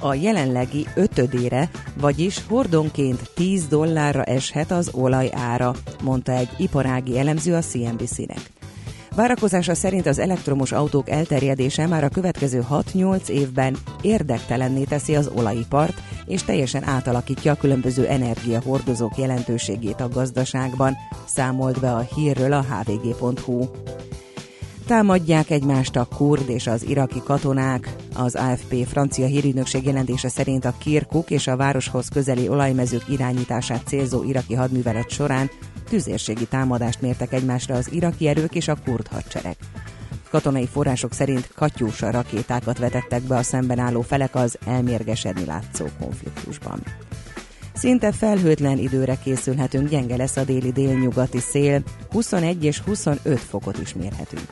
a 0.00 0.14
jelenlegi 0.14 0.86
ötödére, 0.94 1.70
vagyis 2.00 2.46
hordonként 2.48 3.30
10 3.34 3.66
dollárra 3.66 4.24
eshet 4.24 4.70
az 4.70 4.90
olaj 4.92 5.30
ára, 5.32 5.74
mondta 6.02 6.32
egy 6.32 6.48
iparági 6.56 7.18
elemző 7.18 7.54
a 7.54 7.60
CNBC-nek. 7.60 8.54
Várakozása 9.16 9.74
szerint 9.74 10.06
az 10.06 10.18
elektromos 10.18 10.72
autók 10.72 11.10
elterjedése 11.10 11.86
már 11.86 12.04
a 12.04 12.08
következő 12.08 12.66
6-8 12.70 13.28
évben 13.28 13.76
érdektelenné 14.00 14.82
teszi 14.82 15.16
az 15.16 15.30
olajipart, 15.34 16.02
és 16.26 16.42
teljesen 16.42 16.84
átalakítja 16.84 17.52
a 17.52 17.56
különböző 17.56 18.06
energiahordozók 18.06 19.16
jelentőségét 19.16 20.00
a 20.00 20.08
gazdaságban, 20.08 20.96
számolt 21.26 21.80
be 21.80 21.92
a 21.92 22.06
hírről 22.14 22.52
a 22.52 22.62
hvg.hu. 22.62 23.64
Támadják 24.86 25.50
egymást 25.50 25.96
a 25.96 26.04
kurd 26.16 26.48
és 26.48 26.66
az 26.66 26.82
iraki 26.82 27.22
katonák. 27.24 27.96
Az 28.14 28.34
AFP 28.34 28.86
francia 28.86 29.26
hírügynökség 29.26 29.84
jelentése 29.84 30.28
szerint 30.28 30.64
a 30.64 30.74
Kirkuk 30.78 31.30
és 31.30 31.46
a 31.46 31.56
városhoz 31.56 32.08
közeli 32.08 32.48
olajmezők 32.48 33.08
irányítását 33.08 33.86
célzó 33.86 34.22
iraki 34.22 34.54
hadművelet 34.54 35.10
során 35.10 35.50
tüzérségi 35.88 36.46
támadást 36.46 37.00
mértek 37.00 37.32
egymásra 37.32 37.74
az 37.74 37.92
iraki 37.92 38.28
erők 38.28 38.54
és 38.54 38.68
a 38.68 38.76
kurd 38.84 39.06
hadsereg. 39.06 39.56
Katonai 40.30 40.66
források 40.66 41.12
szerint 41.12 41.50
katyúsa 41.54 42.10
rakétákat 42.10 42.78
vetettek 42.78 43.22
be 43.22 43.36
a 43.36 43.42
szemben 43.42 43.78
álló 43.78 44.00
felek 44.00 44.34
az 44.34 44.58
elmérgesedni 44.66 45.44
látszó 45.44 45.84
konfliktusban. 46.00 46.82
Szinte 47.74 48.12
felhőtlen 48.12 48.78
időre 48.78 49.18
készülhetünk, 49.24 49.88
gyenge 49.88 50.16
lesz 50.16 50.36
a 50.36 50.44
déli 50.44 50.72
délnyugati 50.72 51.38
szél, 51.38 51.82
21 52.10 52.64
és 52.64 52.80
25 52.80 53.38
fokot 53.38 53.78
is 53.78 53.94
mérhetünk. 53.94 54.48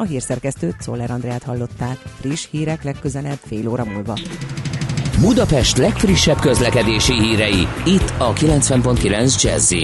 A 0.00 0.04
hírszerkesztőt 0.04 0.80
Szoller 0.80 1.10
Andrát 1.10 1.42
hallották. 1.42 1.96
Friss 2.20 2.46
hírek 2.50 2.82
legközelebb 2.82 3.38
fél 3.46 3.68
óra 3.68 3.84
múlva. 3.84 4.18
Budapest 5.20 5.76
legfrissebb 5.76 6.38
közlekedési 6.38 7.12
hírei, 7.12 7.66
itt 7.84 8.12
a 8.18 8.32
90.9 8.32 9.42
jazz 9.42 9.74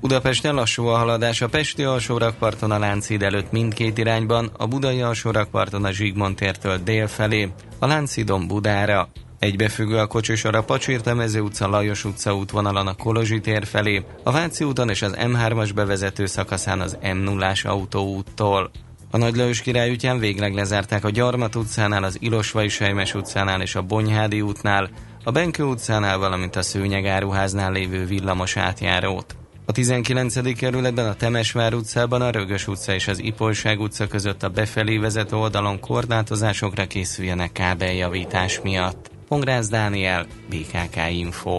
Budapesten 0.00 0.54
lassú 0.54 0.86
a 0.86 0.96
haladás 0.96 1.40
a 1.40 1.48
Pesti 1.48 1.82
alsórakparton 1.82 2.70
a 2.70 2.78
Lánchíd 2.78 3.22
előtt 3.22 3.52
mindkét 3.52 3.98
irányban, 3.98 4.50
a 4.56 4.66
Budai 4.66 5.00
alsórakparton 5.00 5.84
a 5.84 5.92
Zsigmond 5.92 6.36
tértől 6.36 6.78
dél 6.78 7.06
felé, 7.06 7.48
a 7.78 7.86
Lánchídon 7.86 8.46
Budára, 8.46 9.08
Egybefüggő 9.42 9.98
a 9.98 10.06
kocsisor 10.06 10.54
a 10.54 10.62
Pacsirtemező 10.62 11.40
utca 11.40 11.68
Lajos 11.68 12.04
utca 12.04 12.34
útvonalon 12.34 12.86
a 12.86 12.94
Kolozsi 12.94 13.40
tér 13.40 13.66
felé, 13.66 14.04
a 14.22 14.30
Váci 14.30 14.64
úton 14.64 14.88
és 14.88 15.02
az 15.02 15.16
M3-as 15.18 15.70
bevezető 15.74 16.26
szakaszán 16.26 16.80
az 16.80 16.98
M0-ás 17.02 17.66
autóúttól. 17.66 18.70
A 19.10 19.16
Nagy 19.16 19.36
Lajos 19.36 19.60
király 19.60 19.90
útján 19.90 20.18
végleg 20.18 20.54
lezárták 20.54 21.04
a 21.04 21.10
Gyarmat 21.10 21.54
utcánál, 21.54 22.04
az 22.04 22.16
Ilosvai 22.20 22.68
Sejmes 22.68 23.14
utcánál 23.14 23.60
és 23.62 23.74
a 23.74 23.82
Bonyhádi 23.82 24.40
útnál, 24.40 24.90
a 25.24 25.30
Benkő 25.30 25.62
utcánál, 25.62 26.18
valamint 26.18 26.56
a 26.56 26.62
Szőnyegáruháznál 26.62 27.72
lévő 27.72 28.06
villamos 28.06 28.56
átjárót. 28.56 29.36
A 29.66 29.72
19. 29.72 30.56
kerületben 30.56 31.06
a 31.06 31.14
Temesvár 31.14 31.74
utcában 31.74 32.22
a 32.22 32.30
Rögös 32.30 32.66
utca 32.66 32.94
és 32.94 33.08
az 33.08 33.22
Ipolság 33.22 33.80
utca 33.80 34.06
között 34.06 34.42
a 34.42 34.48
befelé 34.48 34.98
vezető 34.98 35.36
oldalon 35.36 35.80
korlátozásokra 35.80 36.86
készüljenek 36.86 37.52
kábeljavítás 37.52 38.60
miatt. 38.60 39.11
Pongrász 39.32 39.68
Dániel, 39.68 40.26
BKK 40.48 40.96
Info. 41.10 41.56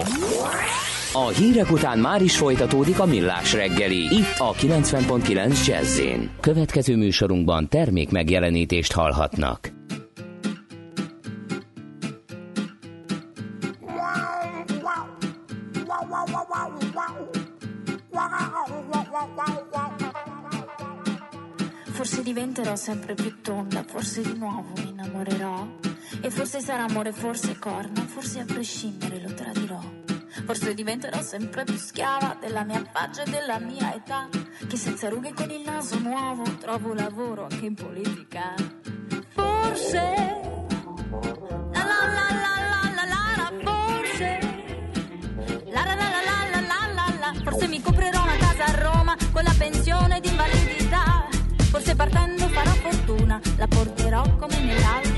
A 1.13 1.27
hírek 1.27 1.71
után 1.71 1.99
már 1.99 2.21
is 2.21 2.37
folytatódik 2.37 2.99
a 2.99 3.05
millás 3.05 3.53
reggeli. 3.53 4.15
Itt 4.15 4.35
a 4.37 4.53
90.9 4.53 5.65
jazz 5.65 6.01
Következő 6.39 6.95
műsorunkban 6.95 7.69
termék 7.69 8.11
megjelenítést 8.11 8.91
hallhatnak. 8.91 9.71
Forse 21.93 22.21
diventerò 22.21 22.75
sempre 22.75 23.13
più 23.13 23.31
tonda, 23.41 23.83
forse 23.87 24.21
di 24.21 24.37
nuovo 24.37 24.71
mi 24.75 24.89
innamorerò 24.89 25.92
E 26.21 26.29
forse 26.29 26.59
sarà 26.61 26.83
amore, 26.83 27.11
forse 27.11 27.57
corna, 27.59 28.01
forse 28.01 28.39
a 28.39 28.45
prescindere 28.45 29.21
lo 29.21 29.33
tradirò. 29.33 29.79
Forse 30.45 30.73
diventerò 30.73 31.21
sempre 31.21 31.63
più 31.63 31.77
schiava 31.77 32.37
della 32.39 32.63
mia 32.63 32.83
faccia 32.91 33.23
e 33.23 33.29
della 33.29 33.59
mia 33.59 33.93
età. 33.93 34.27
Che 34.67 34.77
senza 34.77 35.09
rughe 35.09 35.33
con 35.33 35.49
il 35.49 35.61
naso 35.61 35.99
nuovo 35.99 36.43
trovo 36.59 36.93
lavoro 36.93 37.43
anche 37.43 37.65
in 37.65 37.75
politica. 37.75 38.53
Forse. 39.29 40.41
Forse. 47.43 47.67
Mi 47.67 47.81
comprerò 47.81 48.21
una 48.21 48.37
casa 48.37 48.65
a 48.65 48.81
Roma 48.81 49.17
con 49.31 49.43
la 49.43 49.53
pensione 49.57 50.19
di 50.19 50.29
invalidità. 50.29 51.27
Forse 51.71 51.95
partendo 51.95 52.47
farò 52.49 52.71
fortuna, 52.71 53.41
la 53.57 53.67
porterò 53.67 54.35
come 54.35 54.59
nell'aldilà 54.59 55.12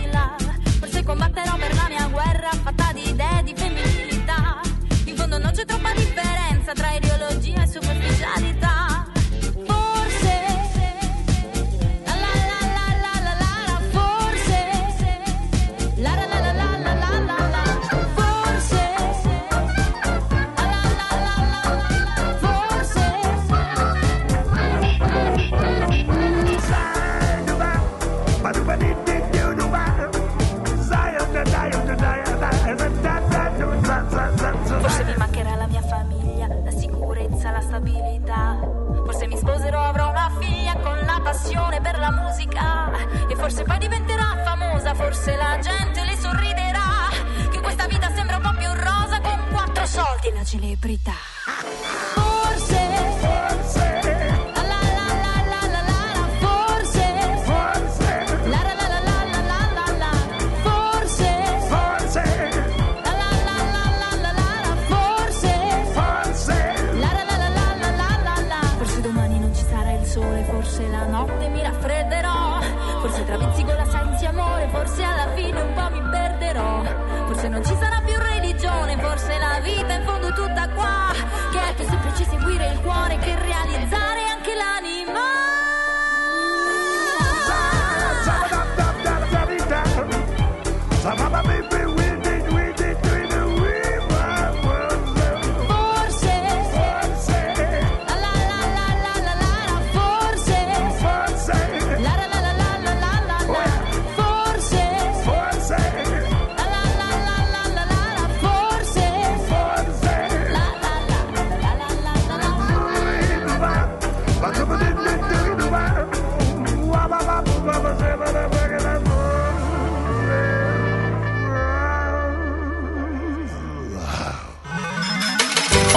combatterò 1.05 1.55
per 1.57 1.73
la 1.75 1.85
mia 1.87 2.07
guerra 2.07 2.49
fatta 2.51 2.91
di 2.91 3.09
idee 3.09 3.43
di 3.43 3.53
femminilità. 3.55 4.59
In 5.05 5.15
fondo 5.15 5.37
non 5.37 5.51
c'è 5.51 5.63
troppa 5.63 5.93
differenza 5.93 6.73
tra 6.73 6.89
ideologia 6.89 7.04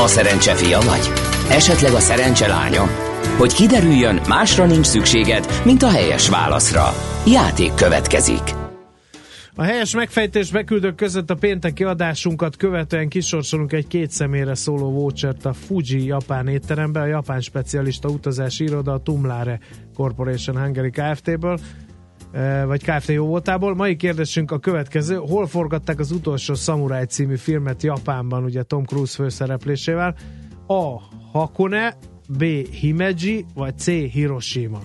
szerencse 0.08 0.54
fia 0.54 0.80
vagy? 0.80 1.12
Esetleg 1.50 1.92
a 1.92 2.00
szerencse 2.00 2.46
lánya? 2.46 2.84
Hogy 3.38 3.52
kiderüljön, 3.52 4.20
másra 4.28 4.66
nincs 4.66 4.86
szükséged, 4.86 5.46
mint 5.64 5.82
a 5.82 5.90
helyes 5.90 6.28
válaszra. 6.28 6.94
Játék 7.26 7.74
következik. 7.74 8.54
A 9.54 9.62
helyes 9.62 9.94
megfejtés 9.94 10.50
beküldők 10.50 10.94
között 10.94 11.30
a 11.30 11.34
pénteki 11.34 11.84
adásunkat 11.84 12.56
követően 12.56 13.08
kisorsolunk 13.08 13.72
egy 13.72 13.86
két 13.86 14.10
személyre 14.10 14.54
szóló 14.54 14.90
vouchert 14.90 15.44
a 15.44 15.52
Fuji 15.52 16.04
japán 16.06 16.48
étterembe, 16.48 17.00
a 17.00 17.06
japán 17.06 17.40
specialista 17.40 18.08
utazási 18.08 18.64
iroda 18.64 18.92
a 18.92 19.02
Tumlare 19.02 19.58
Corporation 19.94 20.58
Hungary 20.58 20.90
Kft-ből. 20.90 21.58
Vagy 22.66 22.82
Kft. 22.84 23.08
jó 23.08 23.26
voltából. 23.26 23.74
Mai 23.74 23.96
kérdésünk 23.96 24.50
a 24.50 24.58
következő. 24.58 25.14
Hol 25.14 25.46
forgatták 25.46 25.98
az 25.98 26.10
utolsó 26.10 26.54
Samurai 26.54 27.04
című 27.04 27.36
filmet 27.36 27.82
Japánban, 27.82 28.44
ugye 28.44 28.62
Tom 28.62 28.84
Cruise 28.84 29.14
főszereplésével? 29.14 30.14
A. 30.66 31.00
Hakone, 31.32 31.96
B. 32.28 32.44
Himeji, 32.80 33.44
vagy 33.54 33.78
C. 33.78 33.86
Hiroshima? 33.86 34.78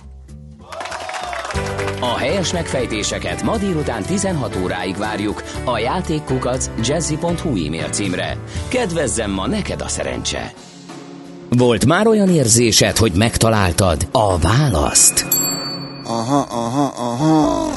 A 2.00 2.16
helyes 2.18 2.52
megfejtéseket 2.52 3.42
ma 3.42 3.56
délután 3.56 4.02
16 4.02 4.58
óráig 4.62 4.96
várjuk 4.96 5.42
a 5.64 5.78
játékkukac 5.78 6.70
jazzy.hu 6.82 7.66
e-mail 7.66 7.88
címre. 7.88 8.36
Kedvezzem 8.68 9.30
ma 9.30 9.46
neked 9.46 9.80
a 9.80 9.88
szerencse! 9.88 10.52
Volt 11.48 11.86
már 11.86 12.06
olyan 12.06 12.28
érzésed, 12.28 12.96
hogy 12.96 13.12
megtaláltad 13.16 14.08
a 14.12 14.38
választ? 14.38 15.43
Aha, 16.06 16.46
aha, 16.48 16.92
aha. 16.96 17.70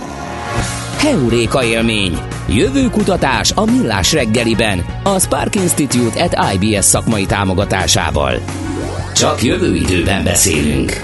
Heuréka 0.98 1.64
élmény. 1.64 2.18
Jövő 2.48 2.90
kutatás 2.90 3.52
a 3.56 3.66
Millás 3.66 4.14
reggeliben. 4.14 4.86
A 5.04 5.20
Spark 5.20 5.56
Institute 5.56 6.24
at 6.24 6.54
IBS 6.54 6.86
szakmai 6.86 7.26
támogatásával. 7.26 8.40
Csak 9.14 9.44
jövő 9.44 9.76
időben 9.76 10.24
beszélünk. 10.24 11.00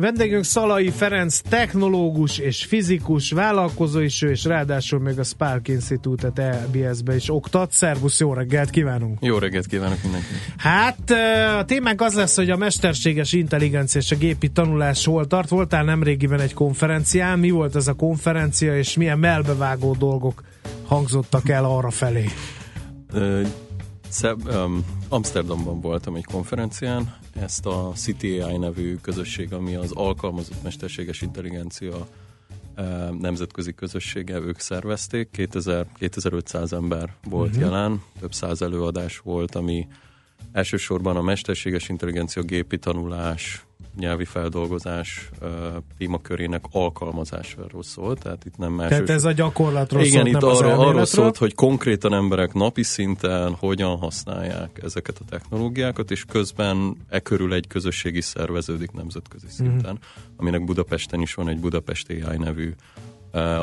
Vendégünk 0.00 0.44
Szalai 0.44 0.90
Ferenc, 0.90 1.38
technológus 1.38 2.38
és 2.38 2.64
fizikus, 2.64 3.30
vállalkozó 3.30 4.00
is 4.00 4.22
ő, 4.22 4.30
és 4.30 4.44
ráadásul 4.44 5.00
még 5.00 5.18
a 5.18 5.22
Spark 5.22 5.68
Institute-et 5.68 6.38
EBS-be 6.38 7.14
is 7.14 7.30
oktat. 7.30 7.72
Szervusz, 7.72 8.20
jó 8.20 8.32
reggelt 8.32 8.70
kívánunk! 8.70 9.18
Jó 9.22 9.38
reggelt 9.38 9.66
kívánok 9.66 10.02
mindenkinek! 10.02 10.40
Hát 10.56 11.10
a 11.58 11.64
témánk 11.64 12.00
az 12.00 12.14
lesz, 12.14 12.36
hogy 12.36 12.50
a 12.50 12.56
mesterséges 12.56 13.32
intelligencia 13.32 14.00
és 14.00 14.10
a 14.10 14.16
gépi 14.16 14.48
tanulás 14.48 15.04
hol 15.04 15.26
tart. 15.26 15.48
Voltál 15.48 15.84
nemrégiben 15.84 16.40
egy 16.40 16.54
konferencián, 16.54 17.38
mi 17.38 17.50
volt 17.50 17.76
ez 17.76 17.88
a 17.88 17.94
konferencia, 17.94 18.78
és 18.78 18.96
milyen 18.96 19.18
melbevágó 19.18 19.94
dolgok 19.98 20.42
hangzottak 20.86 21.48
el 21.48 21.64
arra 21.64 21.90
felé? 21.90 22.24
Szeb, 24.10 24.48
um, 24.48 24.84
Amsterdamban 25.08 25.80
voltam 25.80 26.14
egy 26.14 26.24
konferencián, 26.24 27.16
ezt 27.34 27.66
a 27.66 27.92
CTAI 27.94 28.56
nevű 28.56 28.96
közösség, 28.96 29.52
ami 29.52 29.74
az 29.74 29.92
alkalmazott 29.92 30.62
mesterséges 30.62 31.22
intelligencia 31.22 32.06
um, 32.78 33.18
nemzetközi 33.20 33.74
közössége, 33.74 34.38
ők 34.38 34.58
szervezték. 34.58 35.30
2000, 35.30 35.86
2500 35.94 36.72
ember 36.72 37.14
volt 37.28 37.48
uh-huh. 37.48 37.64
jelen, 37.64 38.02
több 38.20 38.34
száz 38.34 38.62
előadás 38.62 39.18
volt, 39.18 39.54
ami 39.54 39.86
elsősorban 40.52 41.16
a 41.16 41.22
mesterséges 41.22 41.88
intelligencia 41.88 42.42
gépi 42.42 42.78
tanulás, 42.78 43.64
nyelvi 44.00 44.24
feldolgozás 44.24 45.30
témakörének 45.98 46.64
alkalmazásáról 46.70 47.82
szól, 47.82 48.16
tehát 48.16 48.44
itt 48.44 48.56
nem 48.56 48.72
más. 48.72 48.88
Tehát 48.88 49.10
ez 49.10 49.24
a 49.24 49.32
gyakorlatról 49.32 50.02
Igen, 50.02 50.24
szólt, 50.24 50.28
itt 50.28 50.42
arra, 50.42 50.78
arról 50.78 51.04
szólt, 51.04 51.36
hogy 51.36 51.54
konkrétan 51.54 52.14
emberek 52.14 52.52
napi 52.52 52.82
szinten 52.82 53.54
hogyan 53.54 53.96
használják 53.96 54.80
ezeket 54.82 55.18
a 55.18 55.24
technológiákat, 55.28 56.10
és 56.10 56.24
közben 56.24 56.96
e 57.08 57.20
körül 57.20 57.54
egy 57.54 57.66
közösségi 57.66 58.20
szerveződik 58.20 58.90
nemzetközi 58.92 59.46
mhm. 59.46 59.54
szinten, 59.54 59.94
uh-huh. 59.94 60.32
aminek 60.36 60.64
Budapesten 60.64 61.20
is 61.20 61.34
van 61.34 61.48
egy 61.48 61.60
Budapest 61.60 62.10
AI 62.10 62.36
nevű 62.36 62.72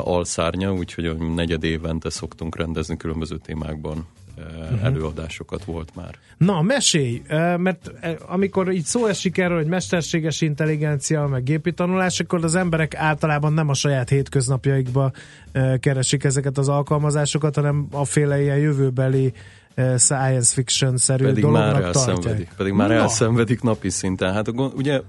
alszárnya, 0.04 0.72
úgyhogy 0.72 1.16
negyed 1.18 1.64
évente 1.64 2.10
szoktunk 2.10 2.56
rendezni 2.56 2.96
különböző 2.96 3.36
témákban 3.36 4.06
uh-huh. 4.38 4.84
előadásokat 4.84 5.64
volt 5.64 5.94
már. 5.94 6.14
Na, 6.36 6.62
mesélj, 6.62 7.22
mert 7.56 7.92
amikor 8.26 8.72
így 8.72 8.84
szó 8.84 9.06
esik 9.06 9.38
erről, 9.38 9.56
hogy 9.56 9.66
mesterséges 9.66 10.40
intelligencia, 10.40 11.26
meg 11.26 11.42
gépi 11.42 11.72
tanulás, 11.72 12.20
akkor 12.20 12.44
az 12.44 12.54
emberek 12.54 12.94
általában 12.94 13.52
nem 13.52 13.68
a 13.68 13.74
saját 13.74 14.08
hétköznapjaikba 14.08 15.12
keresik 15.80 16.24
ezeket 16.24 16.58
az 16.58 16.68
alkalmazásokat, 16.68 17.54
hanem 17.54 17.86
a 17.90 18.04
féle 18.04 18.40
ilyen 18.40 18.58
jövőbeli 18.58 19.32
science 19.96 20.54
fiction-szerű 20.54 21.24
pedig 21.24 21.42
dolognak 21.42 21.72
már 21.72 21.82
elszenvedik, 21.82 22.24
tartják. 22.24 22.54
Pedig 22.56 22.72
már 22.72 22.88
Na. 22.88 22.94
elszenvedik 22.94 23.62
napi 23.62 23.90
szinten. 23.90 24.32
Hát 24.32 24.48
ugye 24.74 25.00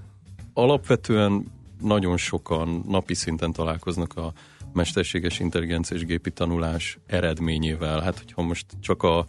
alapvetően 0.52 1.44
nagyon 1.82 2.16
sokan 2.16 2.84
napi 2.88 3.14
szinten 3.14 3.52
találkoznak 3.52 4.16
a 4.16 4.32
mesterséges 4.72 5.38
intelligencia 5.40 5.96
és 5.96 6.04
gépi 6.04 6.30
tanulás 6.30 6.98
eredményével. 7.06 8.00
Hát, 8.00 8.18
hogyha 8.18 8.42
most 8.42 8.66
csak 8.80 9.02
a 9.02 9.24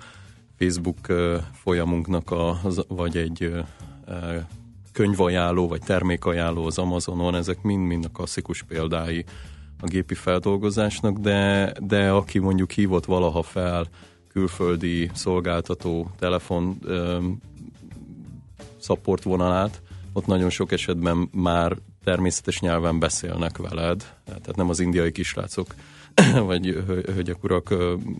Facebook 0.57 1.07
folyamunknak, 1.53 2.31
a, 2.31 2.59
vagy 2.87 3.17
egy 3.17 3.53
könyvajánló, 4.91 5.67
vagy 5.67 5.81
termékajánló 5.81 6.65
az 6.65 6.77
Amazonon, 6.77 7.35
ezek 7.35 7.61
mind-mind 7.61 8.05
a 8.05 8.09
klasszikus 8.09 8.63
példái 8.63 9.25
a 9.81 9.87
gépi 9.87 10.13
feldolgozásnak, 10.13 11.17
de, 11.17 11.73
de 11.79 12.09
aki 12.09 12.39
mondjuk 12.39 12.71
hívott 12.71 13.05
valaha 13.05 13.41
fel 13.41 13.87
külföldi 14.27 15.09
szolgáltató 15.13 16.11
telefon 16.19 16.79
support 18.79 19.23
vonalát, 19.23 19.81
ott 20.13 20.25
nagyon 20.25 20.49
sok 20.49 20.71
esetben 20.71 21.29
már 21.31 21.77
természetes 22.03 22.59
nyelven 22.59 22.99
beszélnek 22.99 23.57
veled, 23.57 24.15
tehát 24.25 24.55
nem 24.55 24.69
az 24.69 24.79
indiai 24.79 25.11
kisrácok 25.11 25.75
vagy 26.51 26.83
hölgyek 26.85 27.43
urak 27.43 27.73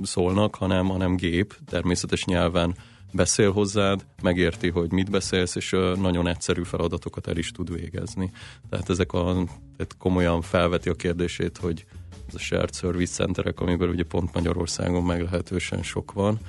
szólnak, 0.03 0.55
hanem, 0.55 0.87
hanem 0.87 1.15
gép 1.15 1.55
természetes 1.69 2.25
nyelven 2.25 2.75
beszél 3.13 3.51
hozzád, 3.51 4.05
megérti, 4.21 4.69
hogy 4.69 4.91
mit 4.91 5.09
beszélsz, 5.09 5.55
és 5.55 5.75
nagyon 5.95 6.27
egyszerű 6.27 6.63
feladatokat 6.63 7.27
el 7.27 7.37
is 7.37 7.51
tud 7.51 7.73
végezni. 7.73 8.31
Tehát 8.69 8.89
ezek 8.89 9.13
a, 9.13 9.33
tehát 9.77 9.95
komolyan 9.97 10.41
felveti 10.41 10.89
a 10.89 10.93
kérdését, 10.93 11.57
hogy 11.57 11.85
ez 12.27 12.35
a 12.35 12.39
shared 12.39 12.75
service 12.75 13.13
centerek, 13.13 13.59
amiből 13.59 13.89
ugye 13.89 14.03
pont 14.03 14.33
Magyarországon 14.33 15.03
meglehetősen 15.03 15.83
sok 15.83 16.11
van, 16.11 16.39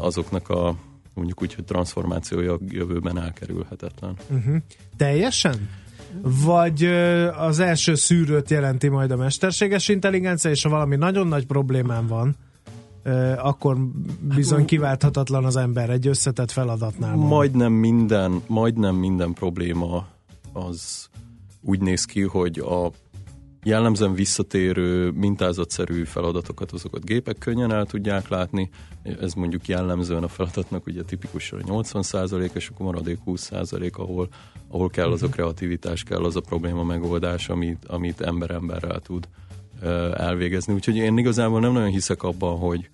azoknak 0.00 0.48
a 0.48 0.76
mondjuk 1.14 1.42
úgy, 1.42 1.54
hogy 1.54 1.64
transformációja 1.64 2.58
jövőben 2.68 3.18
elkerülhetetlen. 3.18 4.16
Uh-huh. 4.30 4.56
Teljesen? 4.96 5.68
Vagy 6.22 6.84
az 7.38 7.58
első 7.58 7.94
szűrőt 7.94 8.50
jelenti 8.50 8.88
majd 8.88 9.10
a 9.10 9.16
mesterséges 9.16 9.88
intelligencia, 9.88 10.50
és 10.50 10.62
ha 10.62 10.68
valami 10.68 10.96
nagyon 10.96 11.26
nagy 11.26 11.46
problémám 11.46 12.06
van, 12.06 12.36
akkor 13.36 13.76
bizony 14.34 14.58
hát, 14.58 14.66
kiválthatatlan 14.66 15.44
az 15.44 15.56
ember 15.56 15.90
egy 15.90 16.06
összetett 16.06 16.50
feladatnál. 16.50 17.16
Majdnem 17.16 17.72
minden, 17.72 18.42
majdnem 18.46 18.94
minden 18.94 19.32
probléma 19.32 20.06
az 20.52 21.08
úgy 21.60 21.80
néz 21.80 22.04
ki, 22.04 22.22
hogy 22.22 22.58
a 22.58 22.90
jellemzően 23.64 24.14
visszatérő, 24.14 25.10
mintázatszerű 25.10 26.04
feladatokat, 26.04 26.72
azokat 26.72 27.04
gépek 27.04 27.38
könnyen 27.38 27.72
el 27.72 27.86
tudják 27.86 28.28
látni. 28.28 28.70
Ez 29.20 29.32
mondjuk 29.32 29.68
jellemzően 29.68 30.22
a 30.22 30.28
feladatnak 30.28 30.86
ugye 30.86 31.02
tipikusan 31.02 31.62
80 31.66 32.02
és 32.52 32.68
akkor 32.68 32.86
maradék 32.86 33.18
20 33.24 33.50
ahol, 33.92 34.28
ahol 34.68 34.88
kell 34.88 35.10
az 35.10 35.22
a 35.22 35.26
mhm. 35.26 35.34
kreativitás, 35.34 36.02
kell 36.02 36.24
az 36.24 36.36
a 36.36 36.40
probléma 36.40 36.82
megoldás, 36.82 37.48
amit, 37.48 37.84
amit 37.84 38.20
ember 38.20 38.50
emberrel 38.50 39.00
tud 39.00 39.28
elvégezni. 40.14 40.74
Úgyhogy 40.74 40.96
én 40.96 41.18
igazából 41.18 41.60
nem 41.60 41.72
nagyon 41.72 41.90
hiszek 41.90 42.22
abban, 42.22 42.58
hogy, 42.58 42.88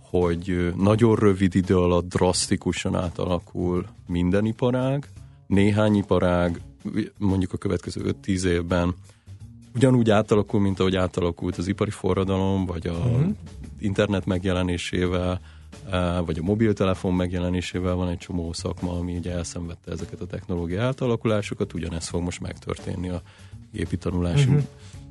hogy 0.00 0.72
nagyon 0.76 1.14
rövid 1.14 1.54
idő 1.54 1.76
alatt 1.76 2.08
drasztikusan 2.08 2.94
átalakul 2.94 3.86
minden 4.06 4.44
iparág, 4.46 5.08
néhány 5.46 5.94
iparág 5.94 6.60
mondjuk 7.18 7.52
a 7.52 7.56
következő 7.56 8.14
5-10 8.24 8.44
évben 8.44 8.94
ugyanúgy 9.74 10.10
átalakul, 10.10 10.60
mint 10.60 10.80
ahogy 10.80 10.96
átalakult 10.96 11.56
az 11.56 11.66
ipari 11.66 11.90
forradalom, 11.90 12.66
vagy 12.66 12.86
a 12.86 12.92
uh-huh. 12.92 13.28
internet 13.78 14.26
megjelenésével, 14.26 15.40
vagy 16.24 16.38
a 16.38 16.42
mobiltelefon 16.42 17.14
megjelenésével 17.14 17.94
van 17.94 18.08
egy 18.08 18.18
csomó 18.18 18.52
szakma, 18.52 18.98
ami 18.98 19.16
ugye 19.16 19.32
elszenvedte 19.32 19.90
ezeket 19.90 20.20
a 20.20 20.26
technológiai 20.26 20.80
átalakulásokat, 20.80 21.74
ugyanezt 21.74 22.08
fog 22.08 22.22
most 22.22 22.40
megtörténni 22.40 23.08
a 23.08 23.22
gépi 23.72 23.96
tanulás 23.96 24.46
uh-huh 24.46 24.62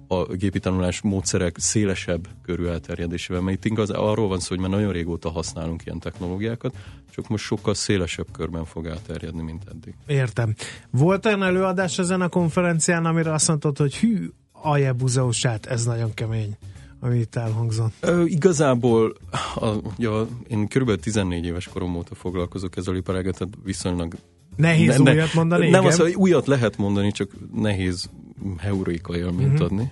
a 0.07 0.25
gépi 0.25 0.59
tanulás 0.59 1.01
módszerek 1.01 1.57
szélesebb 1.59 2.27
körű 2.41 2.65
elterjedésével, 2.65 3.41
mert 3.41 3.57
itt 3.57 3.71
igaz, 3.71 3.89
arról 3.89 4.27
van 4.27 4.39
szó, 4.39 4.47
hogy 4.49 4.59
már 4.59 4.69
nagyon 4.69 4.91
régóta 4.91 5.29
használunk 5.29 5.85
ilyen 5.85 5.99
technológiákat, 5.99 6.75
csak 7.09 7.27
most 7.27 7.43
sokkal 7.43 7.73
szélesebb 7.73 8.27
körben 8.31 8.65
fog 8.65 8.85
elterjedni, 8.85 9.41
mint 9.41 9.63
eddig. 9.71 9.93
Értem. 10.07 10.55
Volt 10.89 11.25
olyan 11.25 11.43
előadás 11.43 11.99
ezen 11.99 12.21
a 12.21 12.29
konferencián, 12.29 13.05
amire 13.05 13.33
azt 13.33 13.47
mondtad, 13.47 13.77
hogy 13.77 13.95
hű, 13.95 14.29
Ajebuzeusát, 14.51 15.65
ez 15.65 15.85
nagyon 15.85 16.13
kemény 16.13 16.57
ami 16.99 17.17
itt 17.17 17.35
elhangzott. 17.35 17.93
Ö, 17.99 18.23
igazából 18.23 19.15
a, 19.55 19.69
ja, 19.97 20.27
én 20.47 20.67
kb. 20.67 20.95
14 20.99 21.45
éves 21.45 21.67
korom 21.67 21.95
óta 21.95 22.15
foglalkozok 22.15 22.77
ezzel 22.77 22.95
iparágat, 22.95 23.37
tehát 23.37 23.53
viszonylag 23.63 24.15
Nehéz 24.55 24.97
ne, 24.97 25.11
újat 25.11 25.33
mondani? 25.33 25.69
Nem 25.69 25.81
igen. 25.81 25.93
az, 25.93 25.99
hogy 25.99 26.13
újat 26.13 26.47
lehet 26.47 26.77
mondani, 26.77 27.11
csak 27.11 27.29
nehéz 27.53 28.09
heuréka 28.57 29.17
élményt 29.17 29.51
uh-huh. 29.51 29.65
adni. 29.65 29.91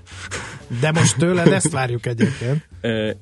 De 0.79 0.91
most 0.91 1.17
tőled 1.17 1.47
ezt 1.47 1.71
várjuk 1.71 2.05
egyébként. 2.05 2.67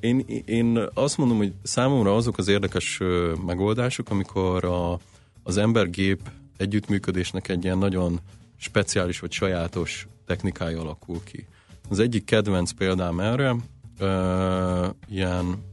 Én, 0.00 0.24
én 0.44 0.78
azt 0.94 1.18
mondom, 1.18 1.36
hogy 1.36 1.52
számomra 1.62 2.16
azok 2.16 2.38
az 2.38 2.48
érdekes 2.48 3.00
megoldások, 3.46 4.10
amikor 4.10 4.64
a, 4.64 4.98
az 5.42 5.56
ember-gép 5.56 6.20
együttműködésnek 6.56 7.48
egy 7.48 7.64
ilyen 7.64 7.78
nagyon 7.78 8.20
speciális 8.56 9.20
vagy 9.20 9.32
sajátos 9.32 10.06
technikája 10.26 10.80
alakul 10.80 11.20
ki. 11.24 11.46
Az 11.88 11.98
egyik 11.98 12.24
kedvenc 12.24 12.70
példám 12.70 13.20
erre, 13.20 13.56
uh, 14.00 14.94
ilyen 15.08 15.70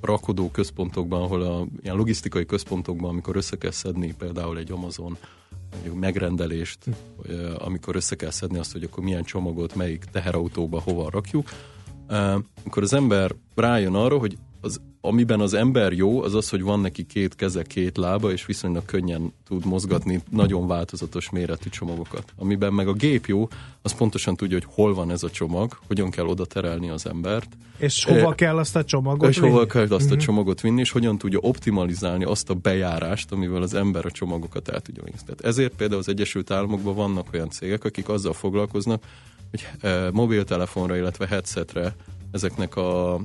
rakodó 0.00 0.50
központokban, 0.50 1.22
ahol 1.22 1.42
a 1.42 1.66
ilyen 1.82 1.96
logisztikai 1.96 2.46
központokban, 2.46 3.10
amikor 3.10 3.36
össze 3.36 3.56
kell 3.56 3.70
szedni 3.70 4.14
például 4.18 4.58
egy 4.58 4.72
Amazon 4.72 5.16
mondjuk 5.72 5.98
megrendelést, 5.98 6.78
vagy, 7.16 7.54
amikor 7.58 7.96
össze 7.96 8.16
kell 8.16 8.30
szedni 8.30 8.58
azt, 8.58 8.72
hogy 8.72 8.82
akkor 8.82 9.04
milyen 9.04 9.24
csomagot, 9.24 9.74
melyik 9.74 10.04
teherautóba 10.04 10.80
hova 10.80 11.10
rakjuk, 11.10 11.48
akkor 12.64 12.82
az 12.82 12.92
ember 12.92 13.34
rájön 13.54 13.94
arra, 13.94 14.18
hogy 14.18 14.38
az, 14.60 14.80
amiben 15.00 15.40
az 15.40 15.54
ember 15.54 15.92
jó, 15.92 16.22
az 16.22 16.34
az, 16.34 16.48
hogy 16.48 16.62
van 16.62 16.80
neki 16.80 17.06
két 17.06 17.34
keze, 17.34 17.62
két 17.62 17.96
lába, 17.96 18.32
és 18.32 18.46
viszonylag 18.46 18.84
könnyen 18.84 19.32
tud 19.48 19.66
mozgatni 19.66 20.22
nagyon 20.30 20.66
változatos 20.66 21.30
méretű 21.30 21.68
csomagokat. 21.68 22.32
Amiben 22.36 22.72
meg 22.72 22.88
a 22.88 22.92
gép 22.92 23.26
jó, 23.26 23.48
az 23.82 23.94
pontosan 23.94 24.36
tudja, 24.36 24.58
hogy 24.58 24.68
hol 24.74 24.94
van 24.94 25.10
ez 25.10 25.22
a 25.22 25.30
csomag, 25.30 25.78
hogyan 25.86 26.10
kell 26.10 26.26
oda 26.26 26.44
terelni 26.44 26.90
az 26.90 27.06
embert. 27.06 27.48
És 27.78 28.04
hova 28.04 28.30
e, 28.30 28.34
kell 28.34 28.58
azt 28.58 28.76
a 28.76 28.84
csomagot 28.84 29.28
És 29.28 29.38
vinni? 29.38 29.50
hova 29.50 29.66
kell 29.66 29.82
azt 29.82 29.92
uh-huh. 29.92 30.10
a 30.10 30.14
mhm. 30.14 30.24
csomagot 30.24 30.60
vinni, 30.60 30.80
és 30.80 30.90
hogyan 30.90 31.18
tudja 31.18 31.38
optimalizálni 31.38 32.24
azt 32.24 32.50
a 32.50 32.54
bejárást, 32.54 33.32
amivel 33.32 33.62
az 33.62 33.74
ember 33.74 34.06
a 34.06 34.10
csomagokat 34.10 34.68
el 34.68 34.80
tudja 34.80 35.02
vinni. 35.02 35.16
Tehát 35.24 35.40
ezért 35.40 35.72
például 35.76 36.00
az 36.00 36.08
Egyesült 36.08 36.50
Államokban 36.50 36.94
vannak 36.94 37.26
olyan 37.32 37.50
cégek, 37.50 37.84
akik 37.84 38.08
azzal 38.08 38.32
foglalkoznak, 38.32 39.02
hogy 39.50 39.66
e, 39.80 40.10
mobiltelefonra, 40.12 40.96
illetve 40.96 41.26
headsetre 41.26 41.94
ezeknek 42.30 42.76
a 42.76 43.20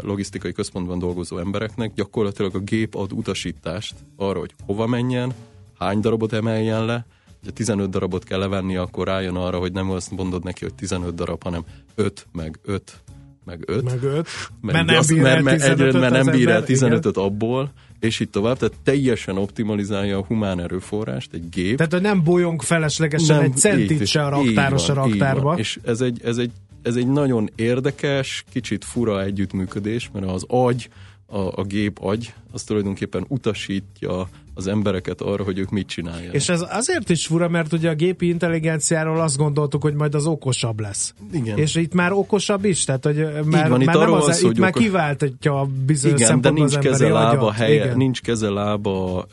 logisztikai 0.00 0.52
központban 0.52 0.98
dolgozó 0.98 1.38
embereknek 1.38 1.92
gyakorlatilag 1.94 2.54
a 2.54 2.58
gép 2.58 2.94
ad 2.94 3.12
utasítást 3.12 3.94
arra, 4.16 4.38
hogy 4.38 4.54
hova 4.66 4.86
menjen, 4.86 5.34
hány 5.78 6.00
darabot 6.00 6.32
emeljen 6.32 6.84
le, 6.84 7.06
ha 7.44 7.52
15 7.52 7.90
darabot 7.90 8.24
kell 8.24 8.38
levenni, 8.38 8.76
akkor 8.76 9.06
rájön 9.06 9.36
arra, 9.36 9.58
hogy 9.58 9.72
nem 9.72 9.90
azt 9.90 10.10
mondod 10.10 10.44
neki, 10.44 10.64
hogy 10.64 10.74
15 10.74 11.14
darab, 11.14 11.42
hanem 11.42 11.64
5, 11.94 12.26
meg 12.32 12.58
5, 12.64 13.02
meg 13.44 13.62
5. 13.66 13.82
Meg 13.82 14.02
5. 14.02 14.28
Mert 14.60 14.86
nem 14.86 15.02
bír 15.08 15.26
el 15.26 15.42
15 15.42 15.92
mert 15.92 16.12
nem 16.24 16.34
bír 16.34 16.48
el 16.48 16.64
15 16.64 17.06
abból, 17.06 17.72
és 18.00 18.20
így 18.20 18.30
tovább, 18.30 18.58
tehát 18.58 18.74
teljesen 18.82 19.38
optimalizálja 19.38 20.18
a 20.18 20.24
humán 20.24 20.60
erőforrást 20.60 21.32
egy 21.32 21.48
gép. 21.48 21.76
Tehát, 21.76 21.92
hogy 21.92 22.02
nem 22.02 22.22
bolyong 22.24 22.62
feleslegesen 22.62 23.36
nem, 23.36 23.44
egy 23.44 23.56
centit 23.56 24.06
se 24.06 24.24
a 24.24 24.28
raktáros 24.28 24.88
a 24.88 24.94
raktárba. 24.94 25.58
És 25.58 25.78
ez 25.84 26.00
egy, 26.00 26.20
ez 26.24 26.36
egy 26.36 26.50
ez 26.86 26.96
egy 26.96 27.08
nagyon 27.08 27.50
érdekes, 27.54 28.44
kicsit 28.50 28.84
fura 28.84 29.22
együttműködés, 29.22 30.10
mert 30.12 30.26
az 30.26 30.44
agy, 30.48 30.88
a, 31.26 31.38
a 31.38 31.64
gép 31.64 31.98
agy, 32.02 32.34
az 32.52 32.62
tulajdonképpen 32.62 33.24
utasítja 33.28 34.28
az 34.54 34.66
embereket 34.66 35.20
arra, 35.20 35.44
hogy 35.44 35.58
ők 35.58 35.70
mit 35.70 35.86
csinálják. 35.86 36.34
És 36.34 36.48
ez 36.48 36.64
azért 36.68 37.10
is 37.10 37.26
fura, 37.26 37.48
mert 37.48 37.72
ugye 37.72 37.90
a 37.90 37.94
gépi 37.94 38.28
intelligenciáról 38.28 39.20
azt 39.20 39.36
gondoltuk, 39.36 39.82
hogy 39.82 39.94
majd 39.94 40.14
az 40.14 40.26
okosabb 40.26 40.80
lesz. 40.80 41.14
Igen. 41.32 41.58
És 41.58 41.74
itt 41.74 41.94
már 41.94 42.12
okosabb 42.12 42.64
is, 42.64 42.84
tehát 42.84 43.04
hogy 43.04 43.16
már, 43.44 43.68
van, 43.68 43.82
már 43.84 43.96
nem 43.96 44.12
az, 44.12 44.28
az, 44.28 44.38
itt 44.40 44.46
hogy 44.46 44.58
már 44.58 44.68
okos... 44.68 44.82
kiváltatja 44.82 45.60
a 45.60 45.68
bizonyos 45.86 46.20
Igen, 46.20 46.40
de 46.40 46.50
nincs 46.50 46.78
keze 46.78 47.08
lába 47.08 47.52
helye, 47.52 47.84
Igen. 47.84 47.96
nincs 47.96 48.20
keze 48.20 48.48
lába, 48.48 49.26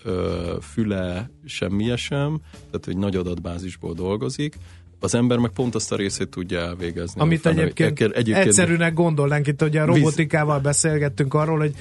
füle, 0.62 1.30
semmije 1.45 1.95
sem, 1.95 2.39
tehát 2.51 2.86
hogy 2.86 2.97
nagy 2.97 3.16
adatbázisból 3.16 3.93
dolgozik, 3.93 4.58
az 5.04 5.16
ember 5.16 5.38
meg 5.38 5.51
pont 5.51 5.76
azt 5.76 5.91
a 5.91 5.95
részét 5.95 6.30
tudja 6.30 6.60
elvégezni. 6.60 7.22
Amit 7.22 7.45
egyébként, 7.45 7.99
egyébként 7.99 8.47
egyszerűnek 8.47 8.93
gondolnánk 8.93 9.47
itt, 9.47 9.62
hogy 9.62 9.78
a 9.78 9.86
robotikával 9.86 10.60
beszélgettünk 10.60 11.34
arról, 11.34 11.58
hogy, 11.58 11.74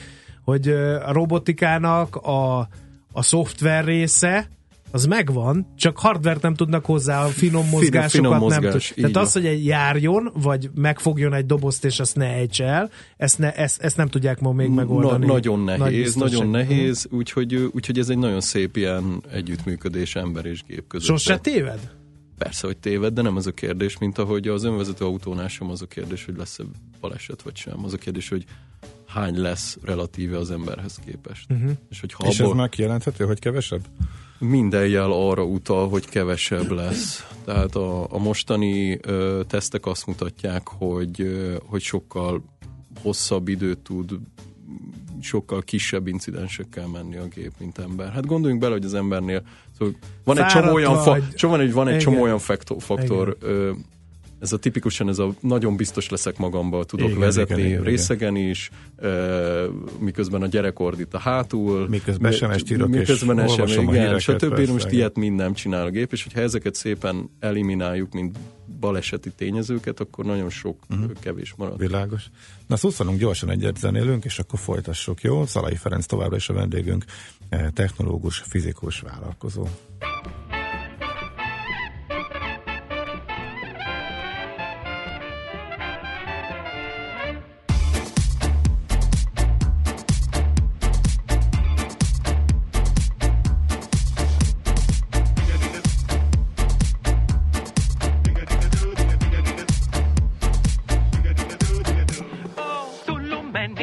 hogy 0.44 0.68
a 1.06 1.12
robotikának 1.12 2.16
a, 2.16 2.58
a 3.12 3.22
szoftver 3.22 3.84
része, 3.84 4.48
az 4.94 5.04
megvan, 5.04 5.66
csak 5.76 5.98
hardvert 5.98 6.42
nem 6.42 6.54
tudnak 6.54 6.84
hozzá, 6.84 7.24
a 7.24 7.28
finom 7.28 7.68
mozgásokat 7.68 8.10
finom 8.10 8.38
mozgás, 8.38 8.62
nem 8.62 8.70
tud. 8.70 8.94
Tehát 8.94 9.14
van. 9.14 9.22
az, 9.22 9.32
hogy 9.32 9.46
egy 9.46 9.64
járjon, 9.64 10.32
vagy 10.34 10.70
megfogjon 10.74 11.34
egy 11.34 11.46
dobozt, 11.46 11.84
és 11.84 12.00
azt 12.00 12.16
ne 12.16 12.26
ejts 12.26 12.62
el, 12.62 12.90
ezt, 13.16 13.38
ne, 13.38 13.52
ezt, 13.52 13.82
ezt 13.82 13.96
nem 13.96 14.08
tudják 14.08 14.40
ma 14.40 14.52
még 14.52 14.68
megoldani. 14.68 15.26
Na, 15.26 15.32
nagyon 15.32 15.60
nehéz, 15.60 16.14
Nagy 16.14 16.30
nagyon 16.30 16.50
nehéz, 16.50 17.06
úgyhogy, 17.10 17.54
úgyhogy 17.54 17.98
ez 17.98 18.08
egy 18.08 18.18
nagyon 18.18 18.40
szép 18.40 18.76
ilyen 18.76 19.22
együttműködés 19.32 20.16
ember 20.16 20.44
és 20.44 20.62
gép 20.66 20.86
között. 20.88 21.08
Sose 21.08 21.38
téved? 21.38 22.00
Persze, 22.42 22.66
hogy 22.66 22.76
téved, 22.76 23.12
de 23.12 23.22
nem 23.22 23.36
az 23.36 23.46
a 23.46 23.52
kérdés, 23.52 23.98
mint 23.98 24.18
ahogy 24.18 24.48
az 24.48 24.64
önvezető 24.64 25.04
autónál 25.04 25.48
sem 25.48 25.70
az 25.70 25.82
a 25.82 25.86
kérdés, 25.86 26.24
hogy 26.24 26.36
lesz-e 26.36 26.64
baleset 27.00 27.42
vagy 27.42 27.56
sem. 27.56 27.84
Az 27.84 27.92
a 27.92 27.96
kérdés, 27.96 28.28
hogy 28.28 28.44
hány 29.06 29.40
lesz 29.40 29.78
relatíve 29.82 30.38
az 30.38 30.50
emberhez 30.50 31.00
képest. 31.04 31.50
Uh-huh. 31.50 31.70
És, 31.90 32.00
hogy 32.00 32.12
ha 32.12 32.26
és 32.26 32.40
abból... 32.40 32.52
ez 32.52 32.58
már 32.58 32.68
kijelenthető, 32.68 33.24
hogy 33.24 33.38
kevesebb? 33.38 33.80
Minden 34.38 34.86
jel 34.86 35.12
arra 35.12 35.44
utal, 35.44 35.88
hogy 35.88 36.08
kevesebb 36.08 36.70
lesz. 36.70 37.26
Tehát 37.44 37.74
a, 37.76 38.12
a 38.12 38.18
mostani 38.18 38.98
ö, 39.02 39.40
tesztek 39.46 39.86
azt 39.86 40.06
mutatják, 40.06 40.68
hogy, 40.68 41.20
ö, 41.20 41.56
hogy 41.66 41.82
sokkal 41.82 42.44
hosszabb 43.02 43.48
időt 43.48 43.78
tud 43.78 44.18
sokkal 45.22 45.62
kisebb 45.62 46.06
incidensekkel 46.06 46.86
menni 46.86 47.16
a 47.16 47.26
gép, 47.34 47.52
mint 47.58 47.78
ember. 47.78 48.12
Hát 48.12 48.26
gondoljunk 48.26 48.62
bele, 48.62 48.72
hogy 48.72 48.84
az 48.84 48.94
embernél 48.94 49.42
szóval 49.78 49.94
van 50.24 50.38
egy 50.38 50.46
csomó 50.46 50.72
olyan, 50.72 50.96
fa, 50.96 51.18
csomó, 51.34 51.56
van 51.72 51.88
egy 51.88 51.98
csomó 51.98 52.22
olyan 52.22 52.38
faktor, 52.38 52.76
faktor 52.82 53.36
ö, 53.40 53.72
ez 54.42 54.52
a 54.52 54.58
tipikusan 54.58 55.08
ez 55.08 55.18
a 55.18 55.34
nagyon 55.40 55.76
biztos 55.76 56.08
leszek 56.08 56.38
magamba, 56.38 56.84
tudok 56.84 57.08
igen, 57.08 57.20
vezetni 57.20 57.54
igen, 57.54 57.68
igen, 57.68 57.82
részegen 57.82 58.36
is, 58.36 58.70
e, 58.96 59.08
miközben 59.98 60.42
a 60.42 60.46
gyerek 60.46 60.78
ordít 60.78 61.14
a 61.14 61.18
hátul. 61.18 61.88
Miközben 61.88 62.32
SMS 62.32 62.62
írok 62.70 62.88
miközben 62.88 63.38
és 63.38 63.52
sem, 63.52 63.88
igen, 63.88 64.18
stb. 64.18 64.54
Persze, 64.54 64.72
most 64.72 64.90
ilyet 64.90 65.16
mind 65.16 65.36
nem 65.36 65.54
csinál 65.54 65.86
a 65.86 65.90
gép, 65.90 66.12
és 66.12 66.22
hogyha 66.22 66.40
ezeket 66.40 66.74
szépen 66.74 67.30
elimináljuk, 67.40 68.12
mint 68.12 68.38
baleseti 68.82 69.30
tényezőket, 69.30 70.00
akkor 70.00 70.24
nagyon 70.24 70.50
sok 70.50 70.76
uh-huh. 70.90 71.10
kevés 71.20 71.54
marad. 71.56 71.78
Világos. 71.78 72.24
Na 72.66 72.76
szusszanunk 72.76 73.18
gyorsan 73.18 73.50
egyet 73.50 73.78
zenélünk, 73.78 74.24
és 74.24 74.38
akkor 74.38 74.58
folytassuk, 74.58 75.20
jó? 75.20 75.46
Szalai 75.46 75.76
Ferenc 75.76 76.06
továbbra 76.06 76.36
is 76.36 76.48
a 76.48 76.52
vendégünk, 76.52 77.04
technológus, 77.74 78.38
fizikus 78.38 79.00
vállalkozó. 79.00 79.66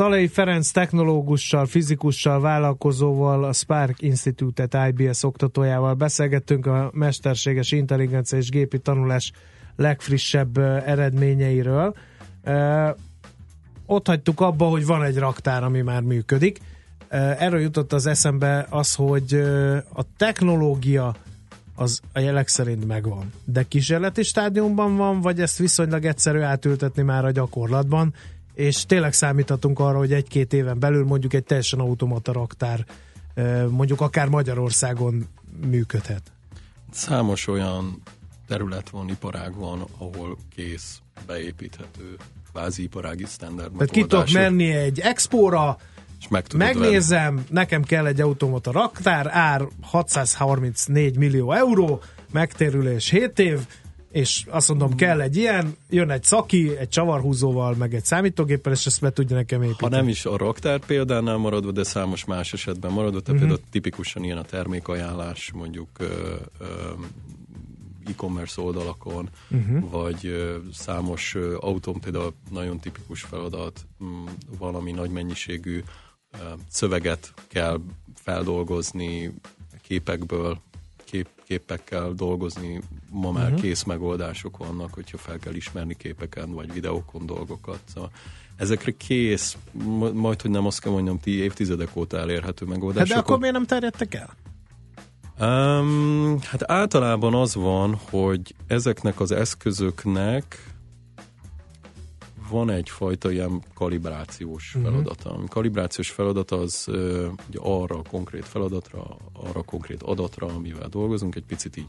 Szalai 0.00 0.28
Ferenc 0.28 0.70
technológussal, 0.70 1.66
fizikussal, 1.66 2.40
vállalkozóval, 2.40 3.44
a 3.44 3.52
Spark 3.52 4.02
Institute-et 4.02 4.76
IBS 4.88 5.22
oktatójával 5.22 5.94
beszélgettünk 5.94 6.66
a 6.66 6.90
mesterséges 6.94 7.72
intelligencia 7.72 8.38
és 8.38 8.48
gépi 8.48 8.78
tanulás 8.78 9.32
legfrissebb 9.76 10.58
eredményeiről. 10.58 11.94
Ott 13.86 14.06
hagytuk 14.06 14.40
abba, 14.40 14.64
hogy 14.64 14.86
van 14.86 15.02
egy 15.02 15.18
raktár, 15.18 15.62
ami 15.62 15.80
már 15.80 16.02
működik. 16.02 16.58
Erről 17.08 17.60
jutott 17.60 17.92
az 17.92 18.06
eszembe 18.06 18.66
az, 18.70 18.94
hogy 18.94 19.34
a 19.92 20.04
technológia 20.16 21.14
az 21.74 22.00
a 22.12 22.18
jelek 22.18 22.48
szerint 22.48 22.86
megvan. 22.86 23.32
De 23.44 23.62
kísérleti 23.62 24.22
stádiumban 24.22 24.96
van, 24.96 25.20
vagy 25.20 25.40
ezt 25.40 25.58
viszonylag 25.58 26.04
egyszerű 26.04 26.38
átültetni 26.38 27.02
már 27.02 27.24
a 27.24 27.30
gyakorlatban, 27.30 28.14
és 28.60 28.86
tényleg 28.86 29.12
számíthatunk 29.12 29.78
arra, 29.78 29.98
hogy 29.98 30.12
egy-két 30.12 30.52
éven 30.52 30.78
belül 30.78 31.04
mondjuk 31.04 31.32
egy 31.32 31.44
teljesen 31.44 31.80
automata 31.80 32.32
raktár 32.32 32.84
mondjuk 33.68 34.00
akár 34.00 34.28
Magyarországon 34.28 35.28
működhet. 35.66 36.22
Számos 36.90 37.46
olyan 37.46 38.02
terület 38.48 38.90
van, 38.90 39.08
iparág 39.08 39.54
van, 39.54 39.84
ahol 39.98 40.36
kész, 40.54 41.00
beépíthető, 41.26 42.16
kvázi 42.52 42.82
iparági 42.82 43.24
standard 43.28 43.72
Tehát 43.72 43.90
ki 43.90 44.00
tudok 44.00 44.30
menni 44.30 44.70
egy 44.70 45.00
expóra, 45.00 45.76
és 46.20 46.28
meg 46.28 46.44
megnézem, 46.56 47.34
venni. 47.34 47.46
nekem 47.50 47.82
kell 47.82 48.06
egy 48.06 48.20
automata 48.20 48.72
raktár, 48.72 49.26
ár 49.30 49.68
634 49.80 51.16
millió 51.16 51.52
euró, 51.52 52.02
megtérülés 52.32 53.10
7 53.10 53.38
év, 53.38 53.58
és 54.10 54.46
azt 54.48 54.68
mondom, 54.68 54.94
kell 54.94 55.20
egy 55.20 55.36
ilyen, 55.36 55.76
jön 55.90 56.10
egy 56.10 56.22
szaki, 56.22 56.76
egy 56.76 56.88
csavarhúzóval, 56.88 57.74
meg 57.74 57.94
egy 57.94 58.04
számítógéppel, 58.04 58.72
és 58.72 58.86
ezt 58.86 59.00
be 59.00 59.10
tudja 59.10 59.36
nekem 59.36 59.62
építeni. 59.62 59.92
Ha 59.94 60.00
nem 60.00 60.08
is 60.08 60.24
a 60.26 60.36
raktár 60.36 60.78
példánál 60.86 61.36
maradva, 61.36 61.70
de 61.70 61.82
számos 61.82 62.24
más 62.24 62.52
esetben 62.52 62.92
maradva, 62.92 63.20
tehát 63.20 63.26
Mhm. 63.26 63.34
uh-huh. 63.34 63.48
például 63.48 63.70
tipikusan 63.70 64.24
ilyen 64.24 64.38
a 64.38 64.42
termékajánlás, 64.42 65.50
mondjuk 65.54 65.88
ö, 65.98 66.34
ö, 66.58 66.64
e-commerce 68.06 68.60
oldalakon, 68.60 69.28
Mhm. 69.48 69.78
vagy 69.90 70.26
ö, 70.26 70.56
számos 70.72 71.34
ö, 71.34 71.56
autón 71.60 72.00
például 72.00 72.34
nagyon 72.50 72.78
tipikus 72.80 73.22
feladat, 73.22 73.86
m, 73.98 74.04
valami 74.58 74.92
nagy 74.92 75.10
mennyiségű 75.10 75.82
ö, 76.32 76.36
szöveget 76.68 77.32
kell 77.48 77.80
feldolgozni 78.14 79.34
képekből, 79.82 80.52
kép, 80.52 80.69
képekkel 81.50 82.12
dolgozni, 82.12 82.80
ma 83.10 83.30
már 83.30 83.44
uh-huh. 83.44 83.60
kész 83.60 83.82
megoldások 83.82 84.56
vannak, 84.56 84.94
hogyha 84.94 85.18
fel 85.18 85.38
kell 85.38 85.54
ismerni 85.54 85.96
képeken 85.96 86.52
vagy 86.52 86.72
videókon 86.72 87.26
dolgokat. 87.26 87.78
Szóval 87.94 88.10
ezekre 88.56 88.92
kész, 88.96 89.56
ma- 89.72 90.12
majd, 90.12 90.40
hogy 90.40 90.50
nem 90.50 90.66
azt 90.66 90.80
kell 90.80 90.92
mondjam, 90.92 91.18
ti 91.18 91.30
évtizedek 91.30 91.96
óta 91.96 92.18
elérhető 92.18 92.64
Hát 92.66 92.74
megoldások. 92.74 93.08
de 93.08 93.20
akkor 93.20 93.38
miért 93.38 93.54
nem 93.54 93.66
terjedtek 93.66 94.14
el? 94.14 94.36
Um, 95.40 96.38
hát 96.42 96.70
általában 96.70 97.34
az 97.34 97.54
van, 97.54 98.00
hogy 98.10 98.54
ezeknek 98.66 99.20
az 99.20 99.32
eszközöknek 99.32 100.69
van 102.50 102.70
egyfajta 102.70 103.30
ilyen 103.30 103.62
kalibrációs 103.74 104.74
Mhm. 104.74 104.84
feladata. 104.84 105.30
A 105.30 105.44
kalibrációs 105.48 106.10
feladat 106.10 106.50
az 106.50 106.84
ö, 106.88 107.26
ugye 107.48 107.58
arra 107.60 107.96
a 107.96 108.02
konkrét 108.10 108.44
feladatra, 108.44 109.16
arra 109.32 109.60
a 109.60 109.62
konkrét 109.62 110.02
adatra, 110.02 110.46
amivel 110.46 110.88
dolgozunk, 110.88 111.34
egy 111.34 111.44
picit 111.44 111.76
így 111.76 111.88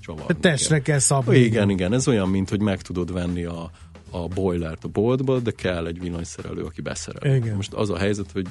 csavarni 0.00 0.32
Hát 0.32 0.40
testre 0.42 0.80
kell 0.80 0.98
szabni. 0.98 1.38
Igen, 1.38 1.70
igen, 1.70 1.92
ez 1.92 2.08
olyan, 2.08 2.28
mint 2.28 2.48
hogy 2.50 2.60
meg 2.60 2.82
tudod 2.82 3.12
venni 3.12 3.44
a, 3.44 3.70
a 4.10 4.28
boilert 4.28 4.84
a 4.84 4.88
boltba, 4.88 5.38
de 5.38 5.50
kell 5.50 5.86
egy 5.86 6.00
villanyszerelő, 6.00 6.62
aki 6.62 6.80
beszerel. 6.80 7.34
Igen. 7.36 7.56
Most 7.56 7.72
az 7.72 7.90
a 7.90 7.96
helyzet, 7.98 8.32
hogy 8.32 8.46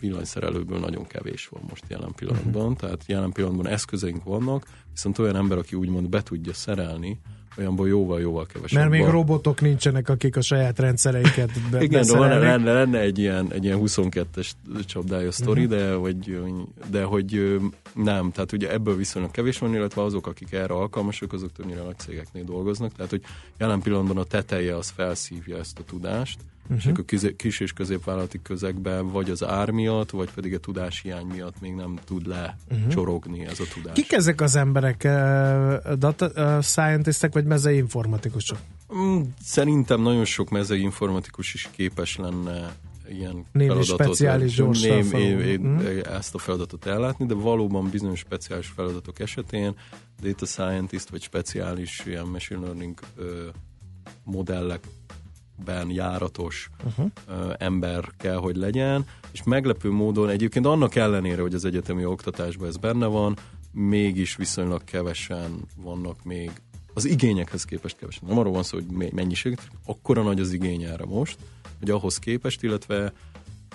villanyszerelőből 0.00 0.78
nagyon 0.78 1.06
kevés 1.06 1.48
van 1.48 1.62
most 1.68 1.84
jelen 1.88 2.12
pillanatban, 2.16 2.62
uh-huh. 2.62 2.76
tehát 2.78 3.04
jelen 3.06 3.32
pillanatban 3.32 3.66
eszközeink 3.68 4.24
vannak, 4.24 4.66
viszont 4.90 5.18
olyan 5.18 5.36
ember, 5.36 5.58
aki 5.58 5.76
úgymond 5.76 6.08
be 6.08 6.22
tudja 6.22 6.52
szerelni, 6.52 7.18
olyanból 7.58 7.88
jóval-jóval 7.88 8.46
kevesebb 8.46 8.78
Mert 8.78 8.90
még 8.90 9.00
van. 9.00 9.10
robotok 9.10 9.60
nincsenek, 9.60 10.08
akik 10.08 10.36
a 10.36 10.40
saját 10.40 10.78
rendszereiket 10.78 11.50
be- 11.70 11.82
Igen, 11.88 12.06
de 12.06 12.16
van, 12.16 12.28
lenne, 12.38 12.72
lenne 12.72 12.98
egy 12.98 13.18
ilyen, 13.18 13.52
egy 13.52 13.64
ilyen 13.64 13.78
22-es 13.82 14.50
csapdája 14.86 15.32
sztori, 15.32 15.60
Mhm. 15.64 15.70
de, 15.70 15.92
hogy, 15.94 16.38
de 16.90 17.04
hogy 17.04 17.56
nem, 17.94 18.30
tehát 18.30 18.52
ugye 18.52 18.72
ebből 18.72 18.96
viszonylag 18.96 19.30
kevés 19.30 19.58
van, 19.58 19.74
illetve 19.74 20.02
azok, 20.02 20.26
akik 20.26 20.52
erre 20.52 20.74
alkalmasak, 20.74 21.32
azok 21.32 21.52
többnyire 21.52 21.82
nagy 21.82 21.98
cégeknél 21.98 22.44
dolgoznak, 22.44 22.92
tehát 22.92 23.10
hogy 23.10 23.22
jelen 23.58 23.80
pillanatban 23.80 24.16
a 24.18 24.24
teteje 24.24 24.76
az 24.76 24.88
felszívja 24.90 25.56
ezt 25.58 25.78
a 25.78 25.82
tudást, 25.84 26.38
uh-huh. 26.70 26.76
és 26.78 26.84
Mhm. 26.84 26.92
akkor 26.92 27.04
kiz- 27.04 27.36
kis 27.36 27.60
és 27.60 27.72
középvállalati 27.72 28.42
közegben 28.42 29.08
vagy 29.10 29.30
az 29.30 29.44
ár 29.44 29.70
miatt, 29.70 30.10
vagy 30.10 30.30
pedig 30.30 30.54
a 30.54 30.58
tudáshiány 30.58 31.26
miatt 31.26 31.60
még 31.60 31.74
nem 31.74 31.98
tud 32.04 32.26
lecsorogni 32.26 33.44
ez 33.46 33.60
a 33.60 33.64
tudás. 33.74 33.92
Kik 33.94 34.12
ezek 34.12 34.40
az 34.40 34.56
emberek? 34.56 35.02
Data 35.98 36.58
scientistek 36.62 37.32
vagy 37.32 37.44
mezei 37.44 37.76
informatikusok? 37.76 38.58
Mm, 38.94 39.20
Szerintem 39.42 40.02
nagyon 40.02 40.24
sok 40.24 40.50
mezei 40.50 40.80
informatikus 40.80 41.54
is 41.54 41.68
képes 41.72 42.16
lenne 42.16 42.74
ilyen 43.08 43.44
Némi 43.52 43.68
feladatot, 43.70 44.00
speciális 44.00 44.54
gyors 44.54 44.80
ném, 44.82 45.10
én, 45.12 45.38
én, 45.40 45.60
Mhm. 45.60 45.86
ezt 46.12 46.34
a 46.34 46.38
feladatot 46.38 46.86
ellátni, 46.86 47.26
de 47.26 47.34
valóban 47.34 47.90
bizonyos 47.90 48.18
speciális 48.18 48.66
feladatok 48.66 49.18
esetén 49.20 49.74
data 50.22 50.46
scientist 50.46 51.08
vagy 51.10 51.22
speciális 51.22 52.02
ilyen 52.06 52.26
machine 52.26 52.60
learning 52.60 52.98
ö, 53.16 53.46
modellekben 55.66 55.90
járatos 55.90 56.70
Uh-huh. 56.86 57.54
ember 57.58 58.04
kell, 58.16 58.36
hogy 58.36 58.56
legyen, 58.56 59.04
és 59.32 59.42
meglepő 59.42 59.90
módon 59.90 60.28
egyébként 60.28 60.66
annak 60.66 60.94
ellenére, 60.94 61.42
hogy 61.42 61.54
az 61.54 61.64
egyetemi 61.64 62.04
oktatásban 62.04 62.68
ez 62.68 62.76
benne 62.76 63.06
van, 63.06 63.36
mégis 63.72 64.36
viszonylag 64.36 64.84
kevesen 64.84 65.64
vannak 65.76 66.24
még 66.24 66.50
az 66.94 67.04
igényekhez 67.04 67.64
képest 67.64 67.96
kevesen. 67.96 68.22
Nem 68.28 68.38
arról 68.38 68.52
van 68.52 68.62
szó, 68.62 68.76
hogy 68.78 68.86
me- 68.96 69.12
mennyiség, 69.12 69.58
akkora 69.86 70.22
nagy 70.22 70.40
az 70.40 70.52
igény 70.52 70.82
erre 70.82 71.04
most, 71.04 71.38
hogy 71.78 71.90
ahhoz 71.90 72.18
képest, 72.18 72.62
illetve 72.62 73.12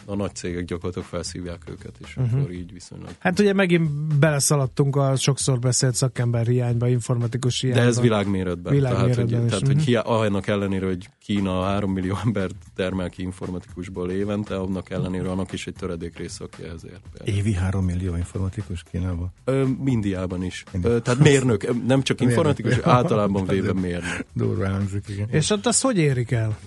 a 0.05 0.15
nagy 0.15 0.35
cégek 0.35 0.65
gyakorlatilag 0.65 1.07
felszívják 1.07 1.61
őket, 1.69 1.91
és 2.03 2.17
uh-huh. 2.17 2.39
akkor 2.39 2.51
így 2.51 2.73
viszonylag. 2.73 3.09
Hát 3.19 3.39
ugye 3.39 3.53
megint 3.53 3.89
beleszaladtunk 4.19 4.95
a 4.95 5.15
sokszor 5.15 5.59
beszélt 5.59 5.95
szakember 5.95 6.47
hiányba, 6.47 6.87
informatikus 6.87 7.61
De 7.61 7.67
hiányba. 7.67 7.87
ez 7.87 7.99
világméretben. 8.01 8.73
Világméretben 8.73 9.27
tehát, 9.27 9.31
hogy, 9.31 9.43
is. 9.43 9.49
tehát, 9.49 9.65
hogy 9.67 9.75
Mhm. 9.75 9.85
hiá, 9.85 9.99
annak 9.99 10.47
ellenére, 10.47 10.85
hogy 10.85 11.09
Kína 11.19 11.63
3 11.63 11.91
millió 11.91 12.17
embert 12.25 12.55
termel 12.75 13.09
ki 13.09 13.21
informatikusból 13.21 14.11
évente, 14.11 14.55
annak 14.55 14.89
ellenére 14.89 15.29
annak 15.29 15.51
is 15.51 15.67
egy 15.67 15.73
töredék 15.73 16.17
része, 16.17 16.43
aki 16.43 16.63
ezért. 16.63 17.01
például. 17.13 17.37
Évi 17.37 17.53
3 17.53 17.85
millió 17.85 18.15
informatikus 18.15 18.83
Kínában. 18.91 19.33
Ö, 19.43 19.65
Indiában 19.85 20.43
is. 20.43 20.63
Ö, 20.81 20.99
tehát 20.99 21.19
mérnök, 21.19 21.85
nem 21.87 22.01
csak 22.01 22.21
informatikus, 22.21 22.71
Mérnök. 22.75 22.93
általában 22.97 23.45
véve 23.45 23.73
mérnök. 23.73 24.25
Durva 24.33 24.69
hangzik, 24.69 25.07
igen. 25.07 25.29
És 25.29 25.49
ott 25.49 25.65
azt 25.65 25.81
hogy 25.81 25.97
érik 25.97 26.31
el? 26.31 26.57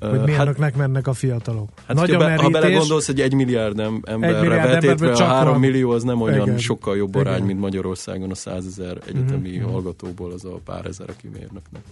Hogy 0.00 0.18
hát- 0.18 0.26
mérnöknek 0.26 0.76
mennek 0.76 1.06
a 1.06 1.12
fiatalok? 1.12 1.68
Hát, 1.86 1.96
Nagy 1.96 2.08
hogyha 2.10 2.24
a 2.24 2.26
be, 2.26 2.42
ha 2.42 2.48
belegondolsz, 2.48 3.06
hogy 3.06 3.20
egy 3.20 3.34
milliárd 3.34 3.78
em- 3.80 4.08
emberre 4.08 4.40
milliárd 4.40 4.70
vetétve 4.70 5.10
a 5.10 5.16
csak 5.16 5.26
három 5.28 5.50
van. 5.50 5.60
millió 5.60 5.90
az 5.90 6.02
nem 6.02 6.20
olyan 6.20 6.46
Igen. 6.46 6.58
sokkal 6.58 6.96
jobb 6.96 7.14
arány, 7.14 7.34
Igen. 7.34 7.46
mint 7.46 7.60
Magyarországon 7.60 8.30
a 8.30 8.34
százezer 8.34 8.96
egyetemi 9.08 9.56
Mhm. 9.56 9.68
hallgatóból 9.70 10.32
az 10.32 10.44
a 10.44 10.60
pár 10.64 10.86
ezer, 10.86 11.06
aki 11.10 11.28
mérnöknek. 11.32 11.82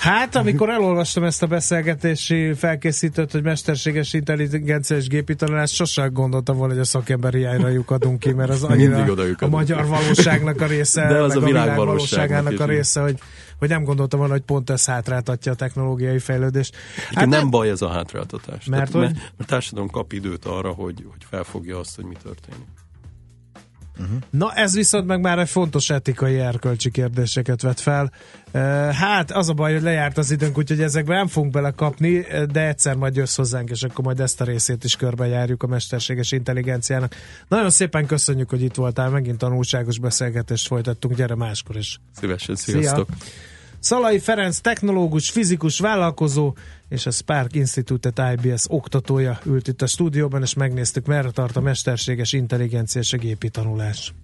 Hát, 0.00 0.36
amikor 0.36 0.68
elolvastam 0.70 1.24
ezt 1.24 1.42
a 1.42 1.46
beszélgetési 1.46 2.52
felkészítőt, 2.54 3.32
hogy 3.32 3.42
mesterséges 3.42 4.12
intelligencia 4.12 4.96
és 4.96 5.06
gépi 5.08 5.34
tanulás, 5.34 5.74
sosem 5.74 6.12
gondoltam 6.12 6.56
volna, 6.56 6.72
hogy 6.72 6.82
a 6.82 6.86
szakember 6.86 7.32
hiányra 7.34 7.68
lyukadunk 7.68 8.18
ki, 8.18 8.32
mert 8.32 8.50
az 8.50 8.62
annyira 8.62 9.04
a 9.38 9.46
magyar 9.46 9.86
valóságnak 9.86 10.60
a 10.60 10.66
része, 10.66 11.06
De 11.06 11.22
az 11.22 11.28
meg 11.28 11.36
a 11.36 11.40
a 11.42 11.44
világ 11.44 11.62
világ 11.62 11.76
valóságnak 11.76 12.28
valóságának 12.42 12.60
a 12.60 12.72
része, 12.72 13.00
hogy, 13.00 13.18
hogy 13.62 13.70
nem 13.70 13.84
gondoltam 13.84 14.18
volna, 14.18 14.34
hogy 14.34 14.42
pont 14.42 14.70
ez 14.70 14.86
hátráltatja 14.86 15.52
a 15.52 15.54
technológiai 15.54 16.18
fejlődést. 16.18 16.76
Hát 17.08 17.26
nem, 17.26 17.28
nem 17.28 17.50
baj 17.50 17.68
ez 17.70 17.82
a 17.82 17.88
hátráltatás. 17.88 18.64
Mert, 18.64 18.90
Tehát, 18.90 18.90
hogy... 18.90 19.16
mert, 19.16 19.32
mert 19.36 19.50
társadalom 19.50 19.90
kap 19.90 20.12
időt 20.12 20.44
arra, 20.44 20.70
hogy, 20.70 21.04
hogy 21.10 21.24
felfogja 21.30 21.78
azt, 21.78 21.96
hogy 21.96 22.04
mi 22.04 22.14
történik. 22.22 22.66
Uh-huh. 23.98 24.16
Na 24.30 24.52
ez 24.52 24.74
viszont 24.74 25.06
meg 25.06 25.20
már 25.20 25.38
egy 25.38 25.48
fontos 25.48 25.90
etikai 25.90 26.38
erkölcsi 26.38 26.90
kérdéseket 26.90 27.62
vet 27.62 27.80
fel. 27.80 28.12
Hát 28.92 29.30
az 29.30 29.48
a 29.48 29.52
baj, 29.52 29.72
hogy 29.72 29.82
lejárt 29.82 30.18
az 30.18 30.30
időnk, 30.30 30.58
úgyhogy 30.58 30.80
ezekbe 30.80 31.14
nem 31.14 31.26
fogunk 31.26 31.52
belekapni, 31.52 32.26
de 32.52 32.66
egyszer 32.66 32.96
majd 32.96 33.16
jössz 33.16 33.36
hozzánk, 33.36 33.70
és 33.70 33.82
akkor 33.82 34.04
majd 34.04 34.20
ezt 34.20 34.40
a 34.40 34.44
részét 34.44 34.84
is 34.84 34.96
körbejárjuk 34.96 35.62
a 35.62 35.66
mesterséges 35.66 36.32
intelligenciának. 36.32 37.14
Nagyon 37.48 37.70
szépen 37.70 38.06
köszönjük, 38.06 38.50
hogy 38.50 38.62
itt 38.62 38.74
voltál, 38.74 39.10
megint 39.10 39.38
tanulságos 39.38 39.98
beszélgetést 39.98 40.66
folytattunk, 40.66 41.14
gyere 41.16 41.34
máskor 41.34 41.76
is. 41.76 42.00
Szívesen, 42.20 42.54
sziasztok! 42.54 43.08
Szia. 43.18 43.50
Szalai 43.82 44.18
Ferenc 44.18 44.58
technológus, 44.58 45.30
fizikus, 45.30 45.78
vállalkozó 45.78 46.54
és 46.88 47.06
a 47.06 47.10
Spark 47.10 47.54
Institute 47.54 48.32
IBS 48.32 48.64
oktatója 48.68 49.38
ült 49.44 49.68
itt 49.68 49.82
a 49.82 49.86
stúdióban, 49.86 50.42
és 50.42 50.54
megnéztük, 50.54 51.06
merre 51.06 51.30
tart 51.30 51.56
a 51.56 51.60
mesterséges 51.60 52.32
intelligencia 52.32 53.00
és 53.00 53.12
a 53.12 53.16
gépi 53.16 53.48
tanulás. 53.50 54.14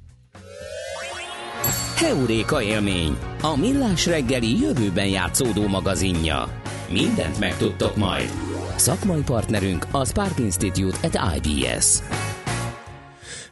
Heuréka 1.96 2.62
élmény, 2.62 3.18
a 3.40 3.56
millás 3.56 4.06
reggeli 4.06 4.60
jövőben 4.60 5.08
játszódó 5.08 5.66
magazinja. 5.66 6.62
Mindent 6.90 7.38
megtudtok 7.38 7.96
majd. 7.96 8.30
Szakmai 8.76 9.22
partnerünk 9.22 9.86
a 9.90 10.04
Spark 10.04 10.38
Institute 10.38 10.96
at 11.02 11.36
IBS. 11.36 11.98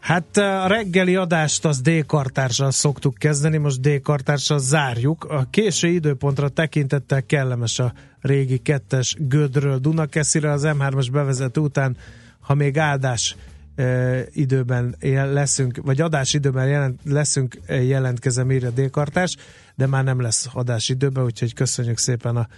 Hát 0.06 0.36
a 0.36 0.66
reggeli 0.66 1.16
adást 1.16 1.64
az 1.64 1.80
D-kartársal 1.80 2.70
szoktuk 2.70 3.14
kezdeni, 3.14 3.56
most 3.56 3.80
D-kartársal 3.80 4.58
zárjuk. 4.58 5.24
A 5.24 5.46
késő 5.50 5.88
időpontra 5.88 6.48
tekintettel 6.48 7.22
kellemes 7.26 7.78
a 7.78 7.92
régi 8.20 8.58
kettes 8.58 9.16
Gödről 9.18 9.78
Dunakeszire 9.78 10.50
az 10.50 10.62
M3-as 10.66 11.08
bevezető 11.12 11.60
után, 11.60 11.96
ha 12.40 12.54
még 12.54 12.78
áldás 12.78 13.36
e, 13.74 14.20
időben 14.32 14.96
leszünk, 15.32 15.80
vagy 15.82 16.00
adás 16.00 16.34
időben 16.34 16.68
jelent, 16.68 17.00
leszünk, 17.04 17.58
e, 17.66 17.82
jelentkezem 17.82 18.50
írja 18.50 18.70
D-kartárs, 18.70 19.36
de 19.74 19.86
már 19.86 20.04
nem 20.04 20.20
lesz 20.20 20.48
adás 20.52 20.88
időben, 20.88 21.24
úgyhogy 21.24 21.54
köszönjük 21.54 21.98
szépen 21.98 22.36
a 22.36 22.48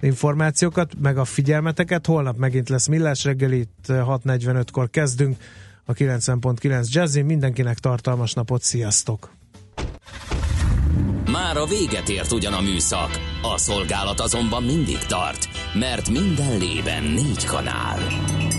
információkat, 0.00 0.92
meg 1.00 1.18
a 1.18 1.24
figyelmeteket. 1.24 2.06
Holnap 2.06 2.36
megint 2.36 2.68
lesz 2.68 2.86
Millás 2.86 3.24
reggeli, 3.24 3.58
itt 3.58 3.84
6.45-kor 3.86 4.90
kezdünk 4.90 5.36
a 5.88 5.92
90.9 5.92 6.88
Jazzin. 6.90 7.24
Mindenkinek 7.24 7.78
tartalmas 7.78 8.32
napot, 8.32 8.62
sziasztok! 8.62 9.30
Már 11.32 11.56
a 11.56 11.64
véget 11.64 12.08
ért 12.08 12.32
ugyan 12.32 12.52
a 12.52 12.60
műszak, 12.60 13.10
a 13.42 13.58
szolgálat 13.58 14.20
azonban 14.20 14.62
mindig 14.62 14.98
tart, 14.98 15.48
mert 15.74 16.10
minden 16.10 16.58
lében 16.58 17.02
négy 17.02 17.44
kanál. 17.44 17.98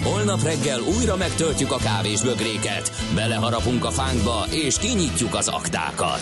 Holnap 0.04 0.44
reggel 0.44 0.80
újra 0.98 1.16
megtöltjük 1.16 1.72
a 1.72 1.78
kávés 1.78 2.22
bögréket, 2.22 2.92
beleharapunk 3.16 3.86
a 3.86 3.92
fánkba 3.92 4.46
és 4.52 4.78
kinyitjuk 4.78 5.36
az 5.36 5.48
aktákat. 5.48 6.22